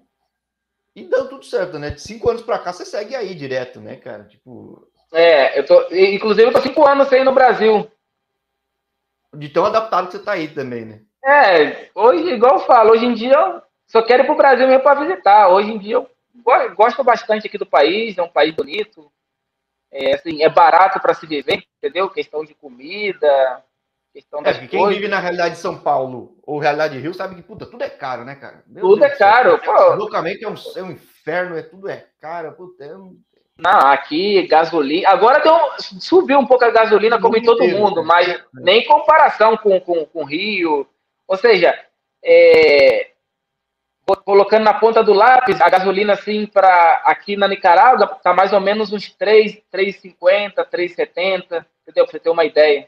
e 0.96 1.04
deu 1.04 1.28
tudo 1.28 1.44
certo, 1.44 1.80
né? 1.80 1.90
De 1.90 2.02
cinco 2.02 2.30
anos 2.30 2.44
para 2.44 2.60
cá 2.60 2.72
você 2.72 2.86
segue 2.86 3.16
aí 3.16 3.34
direto, 3.34 3.80
né, 3.80 3.96
cara? 3.96 4.26
Tipo, 4.26 4.88
é, 5.12 5.60
eu 5.60 5.66
tô. 5.66 5.88
Inclusive, 5.92 6.48
eu 6.48 6.54
tô 6.54 6.62
cinco 6.62 6.88
anos 6.88 7.08
sem 7.08 7.22
ir 7.22 7.26
no 7.26 7.34
Brasil. 7.34 7.90
De 9.34 9.50
tão 9.50 9.66
adaptado 9.66 10.08
que 10.08 10.14
você 10.14 10.20
tá 10.24 10.34
aí 10.34 10.48
também, 10.48 10.86
né? 10.86 11.02
É, 11.24 11.90
hoje, 11.94 12.30
igual 12.32 12.56
eu 12.56 12.60
falo, 12.60 12.92
hoje 12.92 13.06
em 13.06 13.14
dia 13.14 13.34
eu 13.34 13.62
só 13.88 14.02
quero 14.02 14.24
ir 14.24 14.26
pro 14.26 14.36
Brasil 14.36 14.68
mesmo 14.68 14.84
para 14.84 15.02
visitar. 15.02 15.50
Hoje 15.50 15.72
em 15.72 15.78
dia 15.78 15.96
eu 15.96 16.10
gosto 16.76 17.04
bastante 17.04 17.48
aqui 17.48 17.58
do 17.58 17.66
país, 17.66 18.18
é 18.18 18.24
um 18.24 18.30
país 18.30 18.56
bonito. 18.56 19.12
É, 19.92 20.14
assim, 20.14 20.44
é 20.44 20.50
barato 20.50 21.00
para 21.00 21.16
se 21.16 21.26
viver, 21.26 21.64
entendeu? 21.78 22.10
Questão 22.10 22.46
de 22.46 22.54
comida, 22.54 23.64
questão 24.14 24.42
é, 24.46 24.54
Quem 24.54 24.80
coisas. 24.80 24.96
vive 24.96 25.08
na 25.08 25.20
realidade 25.20 25.56
de 25.56 25.62
São 25.62 25.80
Paulo 25.80 26.38
ou 26.44 26.60
realidade 26.60 26.94
de 26.94 27.00
Rio 27.00 27.14
sabe 27.14 27.36
que, 27.36 27.42
puta, 27.42 27.66
tudo 27.66 27.84
é 27.84 27.90
caro, 27.90 28.24
né, 28.24 28.36
cara? 28.36 28.64
Meu 28.68 28.84
tudo 28.84 29.00
Deus 29.00 29.12
é 29.12 29.16
caro. 29.16 29.56
O 29.56 29.90
deslocamento 29.90 30.46
é 30.46 30.48
um, 30.48 30.56
é 30.76 30.84
um 30.84 30.92
inferno, 30.92 31.58
é, 31.58 31.64
tudo 31.64 31.90
é 31.90 32.06
caro, 32.22 32.52
puta, 32.54 32.86
é 32.86 32.96
um 32.96 33.20
não, 33.60 33.92
aqui, 33.92 34.48
gasolina. 34.48 35.10
Agora 35.10 35.42
deu, 35.42 35.54
subiu 36.00 36.40
um 36.40 36.46
pouco 36.46 36.64
a 36.64 36.72
gasolina, 36.72 37.20
como 37.20 37.36
em 37.36 37.44
todo 37.44 37.68
mundo, 37.68 38.04
mas 38.04 38.28
é. 38.30 38.42
nem 38.54 38.86
comparação 38.86 39.58
com, 39.58 39.80
com, 39.82 40.06
com 40.06 40.24
Rio. 40.24 40.88
Ou 41.28 41.36
seja, 41.36 41.78
é, 42.24 43.12
colocando 44.24 44.64
na 44.64 44.74
ponta 44.74 45.04
do 45.04 45.14
lápis, 45.14 45.60
a 45.60 45.70
gasolina, 45.70 46.14
assim, 46.14 46.46
para 46.46 47.02
aqui 47.06 47.36
na 47.36 47.50
Nicarágua, 47.50 48.08
tá 48.08 48.34
mais 48.34 48.54
ou 48.54 48.62
menos 48.62 48.94
uns 48.94 49.10
3, 49.10 49.62
3,50, 49.74 50.66
3,70, 50.66 51.66
entendeu? 51.82 52.06
Para 52.06 52.12
você 52.12 52.20
ter 52.20 52.30
uma 52.30 52.46
ideia. 52.46 52.88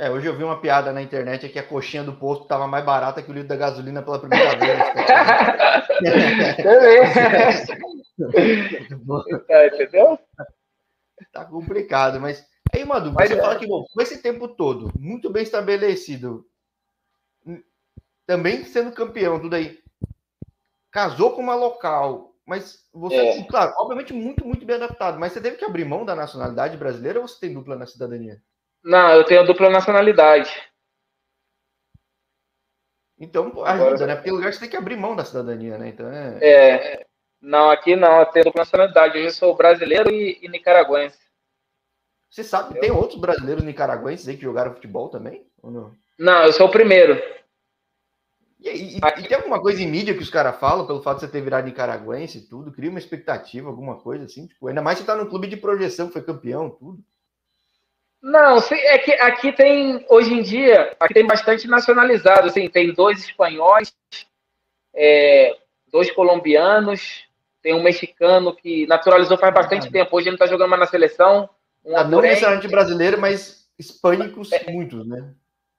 É, 0.00 0.08
hoje 0.08 0.28
eu 0.28 0.36
vi 0.36 0.44
uma 0.44 0.60
piada 0.60 0.92
na 0.92 1.02
internet 1.02 1.44
é 1.44 1.48
que 1.48 1.58
a 1.58 1.66
coxinha 1.66 2.04
do 2.04 2.12
posto 2.12 2.44
estava 2.44 2.68
mais 2.68 2.84
barata 2.84 3.20
que 3.20 3.32
o 3.32 3.34
litro 3.34 3.48
da 3.48 3.56
gasolina 3.56 4.00
pela 4.00 4.20
primeira 4.20 4.56
vez. 4.56 4.78
tá, 9.48 9.66
entendeu? 9.66 10.16
Tá 11.32 11.44
complicado, 11.44 12.20
mas 12.20 12.46
aí, 12.72 12.84
Madu, 12.84 13.12
você 13.12 13.34
é. 13.34 13.40
fala 13.40 13.58
que 13.58 13.66
bom, 13.66 13.84
com 13.92 14.00
esse 14.00 14.22
tempo 14.22 14.46
todo, 14.46 14.92
muito 14.96 15.30
bem 15.30 15.42
estabelecido, 15.42 16.46
também 18.24 18.64
sendo 18.64 18.92
campeão, 18.92 19.40
tudo 19.40 19.56
aí, 19.56 19.80
casou 20.92 21.32
com 21.32 21.42
uma 21.42 21.56
local, 21.56 22.36
mas 22.46 22.86
você, 22.92 23.16
é. 23.16 23.42
claro, 23.42 23.74
obviamente 23.78 24.12
muito, 24.12 24.46
muito 24.46 24.64
bem 24.64 24.76
adaptado, 24.76 25.18
mas 25.18 25.32
você 25.32 25.40
teve 25.40 25.56
que 25.56 25.64
abrir 25.64 25.84
mão 25.84 26.04
da 26.04 26.14
nacionalidade 26.14 26.76
brasileira 26.76 27.20
ou 27.20 27.26
você 27.26 27.40
tem 27.40 27.52
dupla 27.52 27.74
na 27.74 27.84
cidadania? 27.84 28.40
Não, 28.84 29.12
eu 29.12 29.24
tenho 29.24 29.46
dupla 29.46 29.70
nacionalidade. 29.70 30.50
Então, 33.18 33.46
ajuda, 33.64 33.70
Agora, 33.70 34.06
né? 34.06 34.14
Porque 34.14 34.30
lugar 34.30 34.52
você 34.52 34.60
tem 34.60 34.68
que 34.70 34.76
abrir 34.76 34.96
mão 34.96 35.16
da 35.16 35.24
cidadania, 35.24 35.76
né? 35.76 35.88
Então 35.88 36.08
é. 36.08 36.38
É. 36.40 37.06
Não, 37.40 37.70
aqui 37.70 37.96
não, 37.96 38.20
eu 38.20 38.26
tenho 38.26 38.44
dupla 38.44 38.62
nacionalidade. 38.62 39.18
Eu 39.18 39.30
sou 39.30 39.56
brasileiro 39.56 40.10
e, 40.10 40.38
e 40.40 40.48
nicaragüense. 40.48 41.18
Você 42.30 42.44
sabe 42.44 42.74
que 42.74 42.80
tem 42.80 42.90
outros 42.90 43.18
brasileiros 43.20 43.64
nicaragüenses 43.64 44.28
aí 44.28 44.36
que 44.36 44.42
jogaram 44.42 44.74
futebol 44.74 45.08
também? 45.08 45.46
Ou 45.62 45.70
não? 45.70 45.94
Não, 46.18 46.44
eu 46.44 46.52
sou 46.52 46.66
o 46.66 46.70
primeiro. 46.70 47.20
E, 48.60 48.68
e, 48.68 48.96
e 48.96 49.28
tem 49.28 49.36
alguma 49.36 49.60
coisa 49.60 49.82
em 49.82 49.86
mídia 49.86 50.14
que 50.14 50.22
os 50.22 50.30
caras 50.30 50.58
falam 50.58 50.86
pelo 50.86 51.02
fato 51.02 51.20
de 51.20 51.26
você 51.26 51.32
ter 51.32 51.40
virado 51.40 51.64
nicaragüense 51.64 52.38
e 52.38 52.42
tudo? 52.42 52.72
Cria 52.72 52.90
uma 52.90 52.98
expectativa, 52.98 53.68
alguma 53.68 53.96
coisa 54.00 54.24
assim? 54.24 54.46
Tipo, 54.46 54.68
ainda 54.68 54.82
mais 54.82 54.98
você 54.98 55.04
tá 55.04 55.14
no 55.14 55.28
clube 55.28 55.46
de 55.46 55.56
projeção, 55.56 56.10
foi 56.10 56.22
campeão, 56.22 56.68
tudo. 56.68 57.02
Não, 58.20 58.58
é 58.72 58.98
que 58.98 59.12
aqui 59.12 59.52
tem, 59.52 60.04
hoje 60.08 60.34
em 60.34 60.42
dia, 60.42 60.96
aqui 60.98 61.14
tem 61.14 61.26
bastante 61.26 61.68
nacionalizado, 61.68 62.48
assim, 62.48 62.68
tem 62.68 62.92
dois 62.92 63.20
espanhóis, 63.22 63.94
é, 64.94 65.56
dois 65.90 66.10
colombianos, 66.10 67.24
tem 67.62 67.74
um 67.74 67.82
mexicano 67.82 68.54
que 68.54 68.86
naturalizou 68.86 69.38
faz 69.38 69.54
bastante 69.54 69.90
tempo, 69.90 70.16
hoje 70.16 70.28
ele 70.28 70.32
não 70.32 70.38
tá 70.38 70.46
jogando 70.46 70.70
mais 70.70 70.80
na 70.80 70.86
seleção. 70.86 71.48
Um 71.84 71.96
ah, 71.96 72.04
não 72.04 72.20
necessariamente 72.20 72.68
brasileiro, 72.68 73.20
mas 73.20 73.68
hispânicos 73.78 74.50
é, 74.52 74.70
muitos, 74.70 75.06
né? 75.06 75.32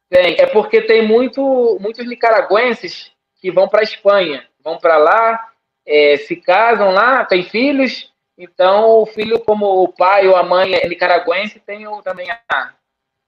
Tem, 0.09 0.35
é 0.39 0.45
porque 0.47 0.81
tem 0.81 1.05
muito, 1.05 1.77
muitos 1.79 2.07
nicaragüenses 2.07 3.11
que 3.35 3.51
vão 3.51 3.67
para 3.67 3.81
a 3.81 3.83
Espanha, 3.83 4.45
vão 4.63 4.77
para 4.77 4.97
lá, 4.97 5.51
é, 5.85 6.17
se 6.17 6.35
casam 6.37 6.91
lá, 6.91 7.25
têm 7.25 7.43
filhos, 7.43 8.08
então 8.39 9.01
o 9.01 9.05
filho, 9.05 9.37
como 9.41 9.83
o 9.83 9.89
pai 9.89 10.25
ou 10.25 10.37
a 10.37 10.43
mãe 10.43 10.73
é 10.73 10.87
nicaragüense, 10.87 11.59
tem 11.59 11.85
o, 11.85 12.01
também 12.01 12.31
a, 12.31 12.73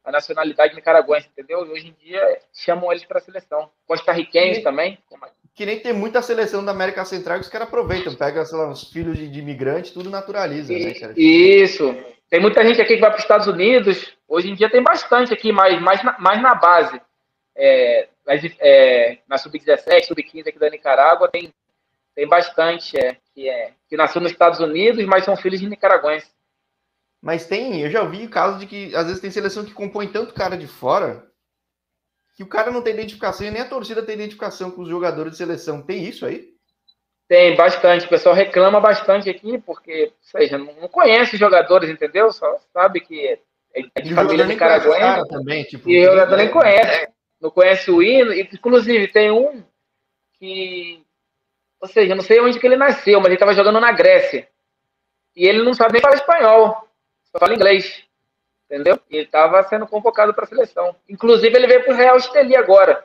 a 0.06 0.12
nacionalidade 0.12 0.74
nicaragüense, 0.74 1.27
entendeu? 1.27 1.65
E 1.65 1.70
hoje 1.70 1.89
em 1.89 2.06
dia 2.06 2.39
chamam 2.53 2.89
eles 2.89 3.03
para 3.03 3.18
a 3.18 3.22
seleção. 3.22 3.70
Costarriquenhos 3.86 4.63
também. 4.63 4.98
Que 5.53 5.65
nem 5.65 5.82
tem 5.82 5.91
muita 5.91 6.22
seleção 6.22 6.63
da 6.63 6.72
América 6.72 7.03
Central 7.03 7.39
que 7.39 7.44
os 7.44 7.51
caras 7.51 7.68
aproveitam, 7.68 8.15
pegam 8.15 8.41
lá, 8.53 8.70
os 8.70 8.89
filhos 8.89 9.18
de, 9.18 9.27
de 9.27 9.39
imigrantes, 9.39 9.91
tudo 9.91 10.10
naturaliza. 10.10 10.72
E, 10.72 10.86
né, 10.86 11.13
Isso. 11.18 11.94
Tem 12.30 12.39
muita 12.39 12.65
gente 12.65 12.82
aqui 12.82 12.96
que 12.96 13.01
vai 13.01 13.10
para 13.10 13.18
os 13.18 13.24
Estados 13.24 13.48
Unidos. 13.48 14.15
Hoje 14.30 14.50
em 14.50 14.56
dia 14.56 14.72
tem 14.72 14.82
bastante 14.82 15.34
aqui, 15.34 15.51
mais, 15.51 15.80
mais, 15.82 16.01
na, 16.01 16.18
mais 16.18 16.41
na 16.41 16.56
base. 16.56 17.01
É, 17.53 18.08
é, 18.60 19.18
na 19.27 19.38
Sub-17, 19.38 20.06
Sub-15 20.06 20.48
aqui 20.48 20.58
da 20.58 20.70
Nicarágua, 20.70 21.27
tem, 21.27 21.53
tem 22.15 22.27
bastante 22.27 22.98
é, 22.98 23.18
que, 23.34 23.50
é, 23.50 23.74
que 23.89 23.98
nasceu 23.98 24.22
nos 24.22 24.32
Estados 24.32 24.60
Unidos, 24.60 25.03
mas 25.06 25.25
são 25.25 25.36
filhos 25.36 25.60
de 25.60 25.70
nicaragüenses. 25.70 26.32
Mas 27.22 27.46
tem, 27.46 27.82
eu 27.82 27.89
já 27.89 28.01
ouvi 28.01 28.27
casos 28.27 28.60
de 28.60 28.65
que 28.65 28.96
às 28.96 29.06
vezes 29.06 29.22
tem 29.22 29.30
seleção 29.30 29.63
que 29.63 29.74
compõe 29.74 30.08
tanto 30.08 30.34
cara 30.34 30.58
de 30.58 30.68
fora 30.68 31.30
que 32.36 32.44
o 32.44 32.48
cara 32.48 32.72
não 32.72 32.82
tem 32.82 32.94
identificação 32.94 33.46
e 33.46 33.51
nem 33.51 33.62
a 33.62 33.70
torcida 33.70 34.01
tem 34.01 34.15
identificação 34.15 34.72
com 34.72 34.82
os 34.82 34.89
jogadores 34.89 35.34
de 35.34 35.38
seleção. 35.38 35.82
Tem 35.82 36.03
isso 36.03 36.25
aí? 36.25 36.50
Tem 37.27 37.56
bastante. 37.56 38.06
O 38.06 38.10
pessoal 38.10 38.34
reclama 38.34 38.80
bastante 38.80 39.30
aqui, 39.30 39.60
porque, 39.60 40.06
ou 40.06 40.39
seja, 40.39 40.58
não 40.58 40.88
conhece 40.88 41.36
os 41.36 41.39
jogadores, 41.39 41.89
entendeu? 41.89 42.32
Só 42.32 42.58
sabe 42.74 43.01
que 43.01 43.39
é 43.74 44.01
de 44.01 44.13
família 44.13 44.46
nicaragüense. 44.46 45.27
Também, 45.30 45.63
tipo, 45.65 45.89
e 45.89 46.01
o 46.01 46.12
jogador 46.12 46.38
nem 46.38 46.50
conhece 46.50 47.08
não 47.41 47.50
conhece 47.50 47.89
o 47.89 48.01
hino. 48.01 48.34
Inclusive, 48.34 49.08
tem 49.08 49.32
um 49.32 49.63
que. 50.38 51.03
Ou 51.81 51.88
seja, 51.88 52.11
eu 52.11 52.15
não 52.15 52.23
sei 52.23 52.39
onde 52.39 52.59
que 52.59 52.67
ele 52.67 52.77
nasceu, 52.77 53.19
mas 53.19 53.25
ele 53.25 53.33
estava 53.33 53.55
jogando 53.55 53.79
na 53.79 53.91
Grécia. 53.91 54.47
E 55.35 55.47
ele 55.47 55.63
não 55.63 55.73
sabe 55.73 55.93
nem 55.93 56.01
falar 56.01 56.15
espanhol, 56.15 56.88
só 57.31 57.39
fala 57.39 57.55
inglês. 57.55 58.03
Entendeu? 58.65 59.00
E 59.09 59.17
ele 59.17 59.25
estava 59.25 59.63
sendo 59.63 59.88
convocado 59.88 60.33
para 60.33 60.45
a 60.45 60.47
seleção. 60.47 60.95
Inclusive, 61.09 61.53
ele 61.55 61.67
veio 61.67 61.83
para 61.83 61.93
o 61.93 61.97
Real 61.97 62.17
Esteli 62.17 62.55
agora. 62.55 63.03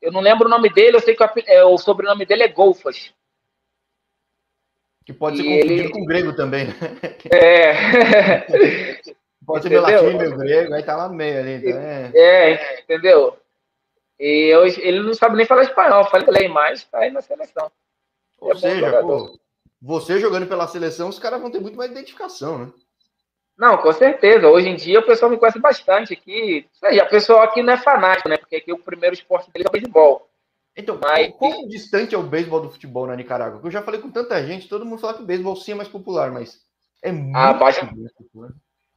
Eu 0.00 0.12
não 0.12 0.20
lembro 0.20 0.46
o 0.46 0.50
nome 0.50 0.70
dele, 0.72 0.96
eu 0.96 1.00
sei 1.00 1.16
que 1.16 1.24
o, 1.24 1.30
é, 1.46 1.64
o 1.64 1.76
sobrenome 1.76 2.24
dele 2.24 2.44
é 2.44 2.48
Golfas. 2.48 3.12
Que 5.04 5.12
pode 5.12 5.40
e 5.40 5.42
ser 5.42 5.44
confundido 5.44 5.80
ele... 5.80 5.90
com 5.90 6.04
grego 6.04 6.36
também. 6.36 6.66
Né? 6.66 6.74
É. 7.32 8.42
pode 9.44 9.64
ser 9.64 9.70
meu 9.70 9.82
latim, 9.82 10.16
meu 10.16 10.36
grego, 10.36 10.74
aí 10.74 10.82
tá 10.82 10.96
lá 10.96 11.08
no 11.08 11.14
meio 11.14 11.40
ali. 11.40 11.54
Então 11.54 11.80
é... 11.80 12.12
é, 12.14 12.80
entendeu? 12.80 13.36
E 14.18 14.54
hoje 14.56 14.80
ele 14.80 15.00
não 15.00 15.12
sabe 15.12 15.36
nem 15.36 15.44
falar 15.44 15.62
espanhol, 15.62 16.04
falei 16.04 16.48
mais, 16.48 16.84
tá 16.84 17.00
aí 17.00 17.10
na 17.10 17.20
seleção. 17.20 17.70
Ou 18.40 18.52
é 18.52 18.54
seja, 18.56 19.02
pô, 19.02 19.38
você 19.80 20.18
jogando 20.18 20.46
pela 20.46 20.66
seleção, 20.66 21.08
os 21.08 21.18
caras 21.18 21.40
vão 21.40 21.50
ter 21.50 21.60
muito 21.60 21.76
mais 21.76 21.90
identificação, 21.90 22.58
né? 22.58 22.72
Não, 23.56 23.78
com 23.78 23.92
certeza. 23.92 24.48
Hoje 24.48 24.68
em 24.68 24.76
dia 24.76 25.00
o 25.00 25.06
pessoal 25.06 25.30
me 25.30 25.38
conhece 25.38 25.58
bastante 25.58 26.12
aqui. 26.12 26.66
Seja, 26.72 27.04
o 27.04 27.08
pessoal 27.08 27.42
aqui 27.42 27.62
não 27.62 27.72
é 27.72 27.76
fanático, 27.78 28.28
né? 28.28 28.36
Porque 28.36 28.56
aqui 28.56 28.72
o 28.72 28.78
primeiro 28.78 29.14
esporte 29.14 29.50
dele 29.50 29.64
é 29.64 29.68
o 29.68 29.72
beisebol. 29.72 30.28
Então, 30.76 30.98
Mas... 31.02 31.34
quão 31.36 31.66
distante 31.66 32.14
é 32.14 32.18
o 32.18 32.22
beisebol 32.22 32.60
do 32.60 32.68
futebol 32.68 33.06
na 33.06 33.16
Nicarágua? 33.16 33.54
Porque 33.54 33.68
eu 33.68 33.72
já 33.72 33.82
falei 33.82 33.98
com 33.98 34.10
tanta 34.10 34.44
gente, 34.46 34.68
todo 34.68 34.84
mundo 34.84 35.00
fala 35.00 35.14
que 35.14 35.22
o 35.22 35.26
beisebol 35.26 35.56
sim 35.56 35.72
é 35.72 35.74
mais 35.74 35.88
popular, 35.88 36.30
mas 36.30 36.60
é 37.02 37.10
muito. 37.10 37.36
Ah, 37.36 37.54
baixa... 37.54 37.88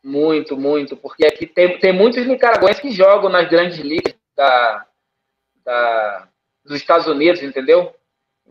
Muito, 0.04 0.58
muito. 0.58 0.98
Porque 0.98 1.26
aqui 1.26 1.46
tem, 1.46 1.80
tem 1.80 1.94
muitos 1.94 2.26
nicaragüenses 2.26 2.82
que 2.82 2.92
jogam 2.92 3.30
nas 3.30 3.50
grandes 3.50 3.78
ligas 3.80 4.13
da, 4.36 4.86
da, 5.63 6.28
dos 6.66 6.78
Estados 6.78 7.08
Unidos, 7.08 7.42
entendeu? 7.42 7.94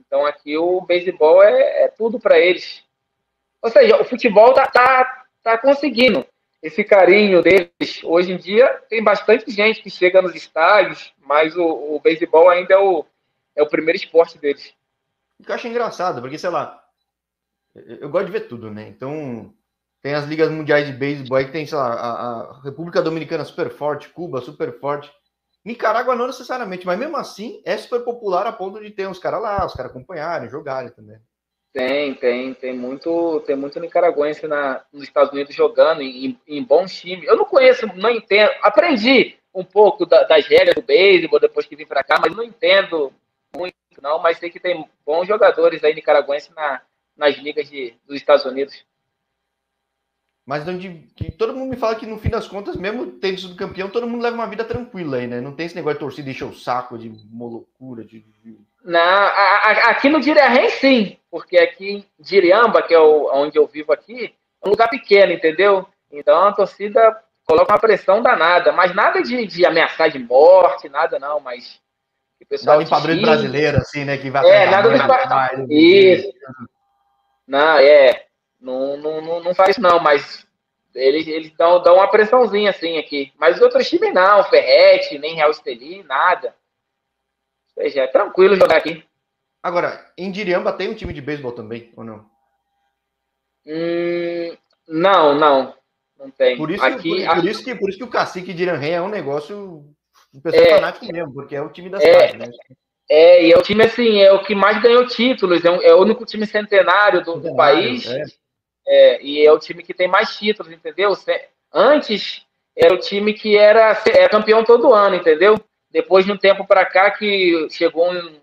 Então 0.08 0.26
aqui 0.26 0.56
o 0.56 0.80
beisebol 0.80 1.42
é, 1.42 1.84
é 1.84 1.88
tudo 1.88 2.18
para 2.18 2.38
eles. 2.38 2.82
Ou 3.62 3.70
seja, 3.70 4.00
o 4.00 4.04
futebol 4.04 4.54
tá, 4.54 4.66
tá, 4.66 5.24
tá 5.42 5.58
conseguindo 5.58 6.26
esse 6.62 6.82
carinho 6.82 7.42
deles. 7.42 8.02
Hoje 8.02 8.32
em 8.32 8.38
dia 8.38 8.68
tem 8.88 9.04
bastante 9.04 9.50
gente 9.50 9.82
que 9.82 9.90
chega 9.90 10.22
nos 10.22 10.34
estádios, 10.34 11.12
mas 11.24 11.54
o, 11.54 11.64
o 11.64 12.00
beisebol 12.00 12.48
ainda 12.48 12.74
é 12.74 12.78
o, 12.78 13.04
é 13.54 13.62
o 13.62 13.68
primeiro 13.68 13.96
esporte 13.98 14.38
deles. 14.38 14.74
O 15.38 15.44
que 15.44 15.50
eu 15.50 15.54
acho 15.54 15.68
engraçado, 15.68 16.20
porque, 16.20 16.38
sei 16.38 16.50
lá, 16.50 16.82
eu 17.74 18.08
gosto 18.08 18.26
de 18.26 18.32
ver 18.32 18.48
tudo, 18.48 18.70
né? 18.70 18.88
Então, 18.88 19.52
tem 20.00 20.14
as 20.14 20.24
ligas 20.24 20.50
mundiais 20.50 20.86
de 20.86 20.92
beisebol 20.92 21.36
aí 21.36 21.50
tem, 21.50 21.66
sei 21.66 21.76
lá, 21.76 21.92
a, 21.92 22.10
a 22.10 22.60
República 22.62 23.02
Dominicana 23.02 23.44
super 23.44 23.70
forte, 23.70 24.08
Cuba 24.08 24.40
super 24.40 24.78
forte. 24.80 25.12
Nicarágua 25.68 26.16
não 26.16 26.26
necessariamente, 26.26 26.86
mas 26.86 26.98
mesmo 26.98 27.18
assim 27.18 27.60
é 27.62 27.76
super 27.76 28.00
popular 28.00 28.46
a 28.46 28.52
ponto 28.52 28.80
de 28.80 28.90
ter 28.90 29.06
uns 29.06 29.18
caras 29.18 29.42
lá, 29.42 29.66
os 29.66 29.74
caras 29.74 29.90
acompanharem, 29.90 30.48
jogarem 30.48 30.90
também. 30.90 31.18
Tem, 31.74 32.14
tem, 32.14 32.54
tem 32.54 32.74
muito, 32.74 33.40
tem 33.40 33.54
muito 33.54 33.78
nicaragüense 33.78 34.48
na, 34.48 34.82
nos 34.90 35.02
Estados 35.02 35.30
Unidos 35.30 35.54
jogando 35.54 36.00
em, 36.00 36.40
em 36.48 36.64
bons 36.64 36.98
times. 36.98 37.28
Eu 37.28 37.36
não 37.36 37.44
conheço, 37.44 37.86
não 37.96 38.08
entendo. 38.08 38.50
Aprendi 38.62 39.36
um 39.54 39.62
pouco 39.62 40.06
da, 40.06 40.22
das 40.22 40.46
regras 40.46 40.74
do 40.74 40.80
beisebol 40.80 41.38
depois 41.38 41.66
que 41.66 41.76
vim 41.76 41.84
para 41.84 42.02
cá, 42.02 42.18
mas 42.18 42.34
não 42.34 42.42
entendo 42.42 43.12
muito, 43.54 43.74
não. 44.00 44.18
Mas 44.18 44.38
sei 44.38 44.48
que 44.48 44.58
tem 44.58 44.88
bons 45.04 45.28
jogadores 45.28 45.84
aí 45.84 45.94
nicaragüenses 45.94 46.48
na, 46.54 46.80
nas 47.14 47.36
ligas 47.36 47.68
de, 47.68 47.94
dos 48.06 48.16
Estados 48.16 48.46
Unidos 48.46 48.86
mas 50.48 50.66
onde 50.66 51.06
que 51.14 51.30
todo 51.30 51.52
mundo 51.52 51.68
me 51.68 51.76
fala 51.76 51.94
que 51.94 52.06
no 52.06 52.18
fim 52.18 52.30
das 52.30 52.48
contas, 52.48 52.74
mesmo 52.74 53.04
tendo 53.04 53.38
sido 53.38 53.54
campeão, 53.54 53.90
todo 53.90 54.08
mundo 54.08 54.22
leva 54.22 54.34
uma 54.34 54.46
vida 54.46 54.64
tranquila 54.64 55.18
aí, 55.18 55.26
né? 55.26 55.42
Não 55.42 55.52
tem 55.52 55.66
esse 55.66 55.74
negócio 55.74 55.98
de 55.98 56.00
torcida 56.00 56.30
encher 56.30 56.46
o 56.46 56.54
saco 56.54 56.96
de 56.96 57.12
uma 57.30 57.44
loucura. 57.44 58.02
De... 58.02 58.24
Não, 58.82 58.98
a, 58.98 59.28
a, 59.28 59.90
aqui 59.90 60.08
no 60.08 60.22
Direrém 60.22 60.70
sim, 60.70 61.18
porque 61.30 61.58
aqui 61.58 61.90
em 61.96 62.04
Diriamba, 62.18 62.80
que 62.80 62.94
é 62.94 62.98
o, 62.98 63.30
onde 63.30 63.58
eu 63.58 63.66
vivo 63.66 63.92
aqui, 63.92 64.34
é 64.64 64.66
um 64.66 64.70
lugar 64.70 64.88
pequeno, 64.88 65.32
entendeu? 65.32 65.86
Então 66.10 66.46
a 66.46 66.52
torcida 66.54 67.22
coloca 67.44 67.70
uma 67.70 67.78
pressão 67.78 68.22
danada, 68.22 68.72
mas 68.72 68.94
nada 68.94 69.20
de, 69.20 69.46
de 69.46 69.66
ameaçar 69.66 70.10
de 70.10 70.18
morte, 70.18 70.88
nada 70.88 71.18
não, 71.18 71.40
mas 71.40 71.78
o 72.40 72.46
pessoal 72.46 72.78
nada 72.78 72.84
de 72.86 72.90
padrão 72.90 73.20
brasileiro, 73.20 73.76
assim, 73.76 74.02
né? 74.02 74.16
Que 74.16 74.30
vai 74.30 74.48
é, 74.48 74.70
nada 74.70 74.88
do 74.88 75.70
Isso. 75.70 76.32
Não, 77.46 77.76
é. 77.76 78.27
Não, 78.60 78.96
não, 78.96 79.40
não, 79.40 79.54
faz 79.54 79.78
não, 79.78 80.00
mas 80.00 80.46
eles, 80.94 81.26
eles 81.26 81.52
dão, 81.56 81.80
dão 81.82 81.96
uma 81.96 82.10
pressãozinha 82.10 82.70
assim 82.70 82.98
aqui. 82.98 83.32
Mas 83.38 83.56
os 83.56 83.62
outros 83.62 83.88
times 83.88 84.12
não, 84.12 84.44
Ferrete, 84.44 85.18
nem 85.18 85.34
Real 85.34 85.50
Esteli, 85.50 86.02
nada. 86.02 86.54
Ou 87.76 87.82
seja, 87.82 88.02
é 88.02 88.06
tranquilo 88.08 88.56
jogar 88.56 88.78
aqui. 88.78 89.04
Agora, 89.62 90.12
em 90.16 90.30
Diriamba 90.30 90.72
tem 90.72 90.88
um 90.88 90.94
time 90.94 91.12
de 91.12 91.20
beisebol 91.20 91.52
também, 91.52 91.92
ou 91.96 92.04
não? 92.04 92.26
Hum, 93.66 94.56
não, 94.88 95.34
não. 95.34 95.74
Não 96.18 96.30
tem. 96.30 96.56
Por 96.56 96.70
isso, 96.70 96.84
aqui, 96.84 97.24
por, 97.24 97.36
por 97.36 97.44
isso, 97.44 97.64
que, 97.64 97.74
por 97.76 97.88
isso 97.88 97.98
que 97.98 98.04
o 98.04 98.10
cacique 98.10 98.52
de 98.52 98.68
é 98.68 99.00
um 99.00 99.08
negócio 99.08 99.84
o 100.34 100.40
pessoal 100.40 100.64
é, 100.64 100.74
fanático 100.74 101.06
mesmo, 101.12 101.32
porque 101.32 101.54
é 101.54 101.62
o 101.62 101.70
time 101.70 101.88
da 101.88 101.98
é, 101.98 102.00
cidade, 102.00 102.38
né? 102.38 102.50
É, 103.08 103.46
e 103.46 103.52
é 103.52 103.56
o 103.56 103.62
time 103.62 103.84
assim, 103.84 104.18
é 104.18 104.32
o 104.32 104.42
que 104.42 104.54
mais 104.54 104.82
ganhou 104.82 105.06
títulos, 105.06 105.64
é, 105.64 105.70
um, 105.70 105.80
é 105.80 105.94
o 105.94 106.02
único 106.02 106.26
time 106.26 106.46
centenário 106.46 107.24
do, 107.24 107.34
centenário, 107.34 107.50
do 107.50 107.56
país. 107.56 108.37
É. 108.88 109.16
É, 109.16 109.22
e 109.22 109.44
é 109.44 109.52
o 109.52 109.58
time 109.58 109.82
que 109.82 109.92
tem 109.92 110.08
mais 110.08 110.36
títulos, 110.36 110.72
entendeu? 110.72 111.12
Antes 111.72 112.46
era 112.74 112.94
o 112.94 112.98
time 112.98 113.34
que 113.34 113.56
era, 113.56 113.90
era 114.06 114.24
é 114.24 114.28
campeão 114.28 114.64
todo 114.64 114.94
ano, 114.94 115.16
entendeu? 115.16 115.56
Depois 115.90 116.24
de 116.24 116.32
um 116.32 116.38
tempo 116.38 116.66
para 116.66 116.86
cá 116.86 117.10
que 117.10 117.68
chegou 117.70 118.10
um, 118.10 118.40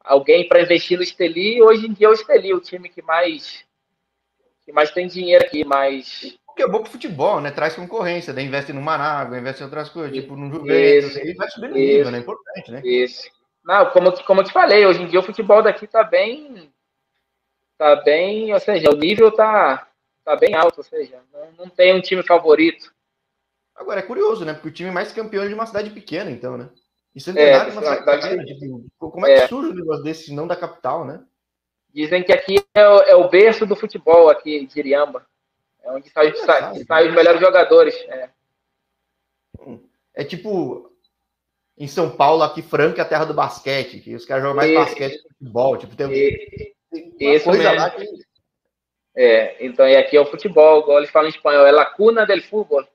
alguém 0.00 0.46
para 0.46 0.62
investir 0.62 0.96
no 0.96 1.02
Esteli, 1.02 1.60
hoje 1.60 1.86
em 1.86 1.92
dia 1.92 2.06
é 2.06 2.10
o 2.10 2.12
Esteli, 2.12 2.54
o 2.54 2.60
time 2.60 2.88
que 2.88 3.02
mais 3.02 3.64
que 4.64 4.72
mais 4.72 4.90
tem 4.90 5.06
dinheiro 5.06 5.44
aqui, 5.44 5.64
mais 5.64 6.36
que 6.56 6.62
é 6.62 6.66
bom 6.68 6.80
pro 6.80 6.90
futebol, 6.90 7.38
né? 7.38 7.50
Traz 7.50 7.76
concorrência, 7.76 8.32
daí 8.32 8.46
investe 8.46 8.72
no 8.72 8.80
Manágua, 8.80 9.38
investe 9.38 9.60
em 9.60 9.64
outras 9.64 9.90
coisas, 9.90 10.16
tipo 10.16 10.34
no 10.34 10.50
Juventus, 10.50 11.14
aí 11.16 11.34
vai 11.34 11.50
subir 11.50 11.68
no 11.68 11.76
nível, 11.76 12.10
né? 12.10 12.18
Importante, 12.18 12.72
né? 12.72 12.80
Isso. 12.82 13.30
Não, 13.62 13.90
como, 13.90 14.10
como 14.24 14.40
eu 14.40 14.44
te 14.44 14.52
falei, 14.52 14.86
hoje 14.86 15.02
em 15.02 15.06
dia 15.06 15.20
o 15.20 15.22
futebol 15.22 15.62
daqui 15.62 15.86
tá 15.86 16.02
bem 16.02 16.72
tá 17.76 17.96
bem, 17.96 18.52
ou 18.52 18.60
seja, 18.60 18.90
o 18.90 18.96
nível 18.96 19.30
tá, 19.30 19.88
tá 20.24 20.36
bem 20.36 20.54
alto, 20.54 20.78
ou 20.78 20.84
seja, 20.84 21.22
não, 21.32 21.52
não 21.52 21.68
tem 21.68 21.94
um 21.94 22.00
time 22.00 22.22
favorito. 22.22 22.92
Agora 23.74 24.00
é 24.00 24.02
curioso, 24.02 24.44
né? 24.44 24.54
Porque 24.54 24.68
o 24.68 24.72
time 24.72 24.90
mais 24.90 25.12
campeão 25.12 25.44
é 25.44 25.48
de 25.48 25.54
uma 25.54 25.66
cidade 25.66 25.90
pequena, 25.90 26.30
então, 26.30 26.56
né? 26.56 26.70
E 27.14 27.20
Centenário 27.20 27.70
é, 27.70 27.72
uma 27.72 27.82
cidade 27.82 28.28
pequena. 28.28 28.44
Tipo, 28.44 29.10
como 29.10 29.26
é 29.26 29.34
que 29.34 29.42
é. 29.42 29.48
surge 29.48 29.70
um 29.70 29.74
negócio 29.74 30.02
desse, 30.02 30.34
não 30.34 30.46
da 30.46 30.56
capital, 30.56 31.04
né? 31.04 31.22
Dizem 31.92 32.22
que 32.22 32.32
aqui 32.32 32.56
é 32.74 32.88
o, 32.88 32.98
é 33.00 33.16
o 33.16 33.28
berço 33.28 33.64
do 33.66 33.76
futebol, 33.76 34.28
aqui 34.28 34.66
de 34.66 34.78
Iriamba. 34.78 35.26
É 35.82 35.90
onde 35.90 36.10
saem 36.10 36.34
sai, 36.36 36.84
sai 36.84 37.08
os 37.08 37.14
melhores 37.14 37.40
jogadores. 37.40 37.94
É. 38.08 38.30
é 40.14 40.24
tipo 40.24 40.92
em 41.78 41.86
São 41.86 42.10
Paulo, 42.16 42.42
aqui 42.42 42.62
Franca 42.62 43.02
é 43.02 43.04
a 43.04 43.08
terra 43.08 43.26
do 43.26 43.34
basquete, 43.34 44.00
que 44.00 44.14
os 44.14 44.24
caras 44.24 44.42
jogam 44.42 44.56
mais 44.56 44.70
e, 44.70 44.74
basquete 44.74 45.22
que 45.22 45.28
futebol. 45.28 45.76
Tipo, 45.76 45.94
tem, 45.94 46.10
e, 46.10 46.74
tem 46.90 47.40
coisa 47.40 47.50
mesmo. 47.50 47.76
lá 47.76 47.90
que. 47.90 48.06
É, 49.18 49.64
então, 49.64 49.88
e 49.88 49.96
aqui 49.96 50.16
é 50.16 50.20
o 50.20 50.26
futebol, 50.26 50.80
igual 50.80 50.98
eles 50.98 51.10
falam 51.10 51.28
em 51.28 51.32
espanhol, 51.32 51.66
é 51.66 51.72
lacuna 51.72 52.26
del 52.26 52.42
fútbol. 52.42 52.86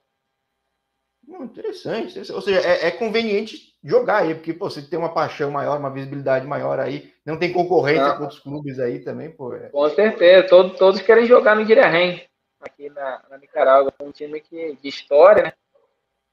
Hum, 1.27 1.45
interessante. 1.45 2.32
Ou 2.32 2.41
seja, 2.41 2.60
é, 2.60 2.88
é, 2.88 2.91
conveniente 2.91 3.71
jogar 3.84 4.17
aí, 4.17 4.36
porque 4.36 4.54
pô, 4.54 4.69
você 4.69 4.82
tem 4.82 4.99
uma 4.99 5.13
paixão 5.13 5.49
maior, 5.49 5.80
uma 5.80 5.89
visibilidade 5.89 6.45
maior 6.45 6.80
aí, 6.80 7.12
não 7.25 7.39
tem 7.39 7.51
concorrência 7.51 8.08
não. 8.08 8.17
com 8.17 8.23
outros 8.23 8.39
clubes 8.39 8.80
aí 8.80 8.99
também, 8.99 9.32
pô. 9.32 9.56
É... 9.56 9.69
Com 9.69 9.89
certeza, 9.89 10.47
todos, 10.47 10.77
todos 10.77 11.01
querem 11.01 11.25
jogar 11.25 11.56
no 11.56 11.65
Direhen, 11.65 12.23
aqui 12.60 12.89
na, 12.89 13.23
na 13.30 13.38
Nicarágua. 13.39 13.91
Um 13.99 14.12
time 14.12 14.39
que, 14.41 14.75
de 14.75 14.88
história, 14.88 15.43
né? 15.43 15.54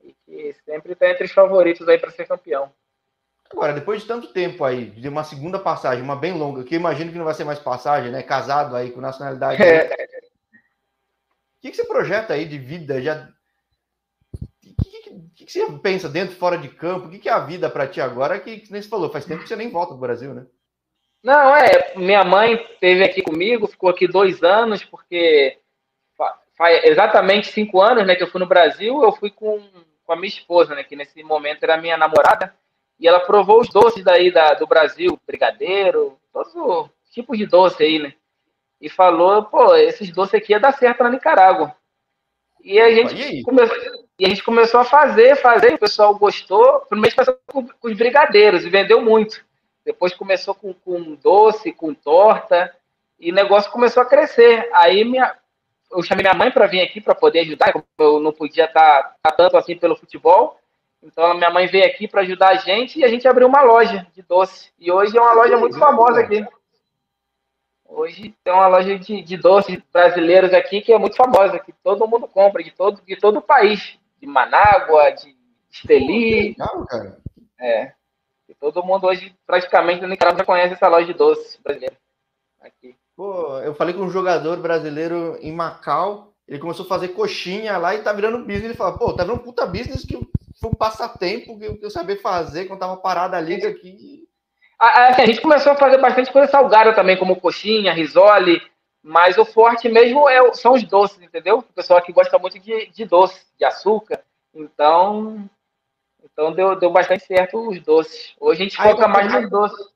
E 0.02 0.14
que 0.26 0.52
sempre 0.64 0.92
está 0.92 1.08
entre 1.08 1.24
os 1.24 1.32
favoritos 1.32 1.88
aí 1.88 1.98
para 1.98 2.10
ser 2.10 2.26
campeão. 2.26 2.70
Agora, 3.50 3.72
depois 3.72 4.02
de 4.02 4.08
tanto 4.08 4.32
tempo 4.32 4.64
aí, 4.64 4.90
de 4.90 5.08
uma 5.08 5.24
segunda 5.24 5.58
passagem, 5.58 6.02
uma 6.02 6.16
bem 6.16 6.32
longa, 6.32 6.64
que 6.64 6.74
eu 6.74 6.78
imagino 6.78 7.10
que 7.10 7.18
não 7.18 7.24
vai 7.24 7.34
ser 7.34 7.44
mais 7.44 7.58
passagem, 7.58 8.10
né? 8.10 8.22
Casado 8.22 8.76
aí 8.76 8.90
com 8.90 9.00
nacionalidade. 9.00 9.62
É. 9.62 9.86
O 9.86 11.60
que, 11.62 11.70
que 11.70 11.76
você 11.76 11.84
projeta 11.84 12.34
aí 12.34 12.44
de 12.44 12.58
vida? 12.58 13.00
Já 13.00 13.28
que, 15.38 15.44
que 15.46 15.52
você 15.52 15.72
pensa 15.78 16.08
dentro, 16.08 16.34
fora 16.36 16.58
de 16.58 16.68
campo? 16.68 17.06
O 17.06 17.10
que, 17.10 17.18
que 17.18 17.28
é 17.28 17.32
a 17.32 17.38
vida 17.38 17.70
para 17.70 17.86
ti 17.86 18.00
agora? 18.00 18.38
Que, 18.40 18.58
que 18.58 18.72
nem 18.72 18.82
você 18.82 18.88
falou, 18.88 19.10
faz 19.10 19.24
tempo 19.24 19.42
que 19.42 19.48
você 19.48 19.56
nem 19.56 19.70
volta 19.70 19.94
do 19.94 20.00
Brasil, 20.00 20.34
né? 20.34 20.46
Não, 21.22 21.56
é. 21.56 21.94
Minha 21.96 22.24
mãe 22.24 22.54
esteve 22.54 23.04
aqui 23.04 23.22
comigo, 23.22 23.66
ficou 23.66 23.88
aqui 23.88 24.06
dois 24.06 24.42
anos, 24.42 24.84
porque 24.84 25.58
faz 26.56 26.84
exatamente 26.84 27.52
cinco 27.52 27.80
anos 27.80 28.04
né, 28.06 28.16
que 28.16 28.22
eu 28.22 28.30
fui 28.30 28.40
no 28.40 28.46
Brasil. 28.46 29.02
Eu 29.02 29.12
fui 29.12 29.30
com, 29.30 29.62
com 30.04 30.12
a 30.12 30.16
minha 30.16 30.28
esposa, 30.28 30.74
né, 30.74 30.82
que 30.82 30.96
nesse 30.96 31.22
momento 31.22 31.62
era 31.62 31.76
minha 31.76 31.96
namorada, 31.96 32.54
e 32.98 33.06
ela 33.06 33.20
provou 33.20 33.60
os 33.60 33.68
doces 33.68 34.02
daí 34.02 34.30
da, 34.30 34.54
do 34.54 34.66
Brasil, 34.66 35.18
brigadeiro, 35.26 36.18
todos 36.32 36.54
os 36.54 36.90
tipos 37.12 37.38
de 37.38 37.46
doce 37.46 37.82
aí, 37.82 37.98
né? 37.98 38.14
E 38.80 38.88
falou, 38.88 39.44
pô, 39.44 39.74
esses 39.74 40.10
doces 40.12 40.34
aqui 40.34 40.52
ia 40.52 40.60
dar 40.60 40.72
certo 40.72 41.02
na 41.02 41.10
Nicarágua. 41.10 41.74
E 42.62 42.78
a 42.80 42.90
gente 42.90 43.42
começou, 43.42 43.76
e 44.18 44.26
a 44.26 44.28
gente 44.28 44.42
começou 44.42 44.80
a 44.80 44.84
fazer, 44.84 45.36
fazer, 45.36 45.74
o 45.74 45.78
pessoal 45.78 46.14
gostou. 46.18 46.80
Primeiro 46.88 47.14
começou 47.14 47.38
com, 47.46 47.66
com 47.66 47.88
os 47.88 47.96
brigadeiros 47.96 48.64
e 48.64 48.70
vendeu 48.70 49.00
muito. 49.00 49.44
Depois 49.84 50.12
começou 50.12 50.54
com, 50.54 50.74
com 50.74 51.14
doce, 51.14 51.72
com 51.72 51.94
torta, 51.94 52.74
e 53.18 53.30
o 53.30 53.34
negócio 53.34 53.70
começou 53.70 54.02
a 54.02 54.06
crescer. 54.06 54.68
Aí 54.72 55.04
minha, 55.04 55.34
eu 55.90 56.02
chamei 56.02 56.22
minha 56.22 56.34
mãe 56.34 56.50
para 56.50 56.66
vir 56.66 56.80
aqui 56.80 57.00
para 57.00 57.14
poder 57.14 57.40
ajudar, 57.40 57.72
eu 57.98 58.20
não 58.20 58.32
podia 58.32 58.64
estar 58.64 59.02
tá, 59.02 59.16
tá 59.22 59.30
tanto 59.30 59.56
assim 59.56 59.76
pelo 59.76 59.96
futebol. 59.96 60.57
Então 61.02 61.34
minha 61.34 61.50
mãe 61.50 61.66
veio 61.66 61.86
aqui 61.86 62.08
para 62.08 62.22
ajudar 62.22 62.50
a 62.50 62.56
gente 62.56 62.98
e 62.98 63.04
a 63.04 63.08
gente 63.08 63.26
abriu 63.26 63.46
uma 63.46 63.62
loja 63.62 64.06
de 64.12 64.22
doce. 64.22 64.70
E 64.78 64.90
hoje 64.90 65.16
é 65.16 65.20
uma 65.20 65.32
loja 65.32 65.56
muito 65.56 65.78
famosa 65.78 66.20
aqui. 66.20 66.44
Hoje 67.84 68.34
tem 68.44 68.52
uma 68.52 68.66
loja 68.66 68.98
de, 68.98 69.22
de 69.22 69.36
doces 69.36 69.80
brasileiros 69.92 70.52
aqui 70.52 70.82
que 70.82 70.92
é 70.92 70.98
muito 70.98 71.16
famosa, 71.16 71.58
que 71.58 71.72
todo 71.82 72.06
mundo 72.06 72.28
compra, 72.28 72.62
de 72.62 72.70
todo, 72.70 73.00
de 73.02 73.16
todo 73.16 73.38
o 73.38 73.42
país 73.42 73.98
de 74.20 74.26
Manágua, 74.26 75.10
de 75.12 75.34
Esteli. 75.70 76.48
Legal, 76.50 76.86
cara. 76.86 77.18
É. 77.58 77.92
E 78.48 78.54
todo 78.54 78.84
mundo 78.84 79.06
hoje, 79.06 79.34
praticamente, 79.46 80.02
no 80.02 80.08
Nicarágua 80.08 80.38
já 80.38 80.44
conhece 80.44 80.74
essa 80.74 80.88
loja 80.88 81.06
de 81.06 81.14
doces 81.14 81.58
brasileira. 81.62 81.96
Aqui. 82.60 82.96
Pô, 83.16 83.58
eu 83.60 83.74
falei 83.74 83.94
com 83.94 84.02
um 84.02 84.10
jogador 84.10 84.58
brasileiro 84.58 85.38
em 85.40 85.52
Macau, 85.52 86.32
ele 86.46 86.58
começou 86.58 86.84
a 86.84 86.88
fazer 86.88 87.08
coxinha 87.08 87.76
lá 87.78 87.94
e 87.94 88.02
tá 88.02 88.12
virando 88.12 88.38
business. 88.38 88.64
Ele 88.64 88.74
fala, 88.74 88.96
pô, 88.96 89.12
tá 89.12 89.22
virando 89.22 89.40
um 89.40 89.44
puta 89.44 89.66
business 89.66 90.04
que 90.04 90.18
foi 90.60 90.70
um 90.70 90.74
passatempo 90.74 91.58
que 91.58 91.78
eu, 91.80 91.90
sabia 91.90 92.20
fazer 92.20 92.66
quando 92.66 92.80
tava 92.80 92.96
parado 92.96 93.36
a 93.36 93.40
liga 93.40 93.68
aqui. 93.68 94.26
A, 94.78 95.08
a, 95.08 95.26
gente 95.26 95.40
começou 95.40 95.72
a 95.72 95.76
fazer 95.76 95.98
bastante 95.98 96.32
coisa 96.32 96.50
salgada 96.50 96.94
também, 96.94 97.16
como 97.16 97.40
coxinha, 97.40 97.92
risole, 97.92 98.60
mas 99.02 99.38
o 99.38 99.44
forte 99.44 99.88
mesmo 99.88 100.28
é, 100.28 100.52
são 100.54 100.74
os 100.74 100.82
doces, 100.84 101.20
entendeu? 101.20 101.58
O 101.58 101.62
pessoal 101.62 101.98
aqui 101.98 102.12
gosta 102.12 102.38
muito 102.38 102.58
de, 102.58 102.86
de 102.90 103.04
doce, 103.04 103.44
de 103.58 103.64
açúcar. 103.64 104.22
Então, 104.54 105.48
então 106.22 106.52
deu, 106.52 106.76
deu 106.76 106.90
bastante 106.90 107.24
certo 107.24 107.68
os 107.68 107.80
doces. 107.80 108.34
Hoje 108.40 108.60
a 108.60 108.64
gente 108.64 108.80
Aí, 108.80 108.90
foca 108.90 109.08
mais 109.08 109.32
nos 109.32 109.50
doces. 109.50 109.86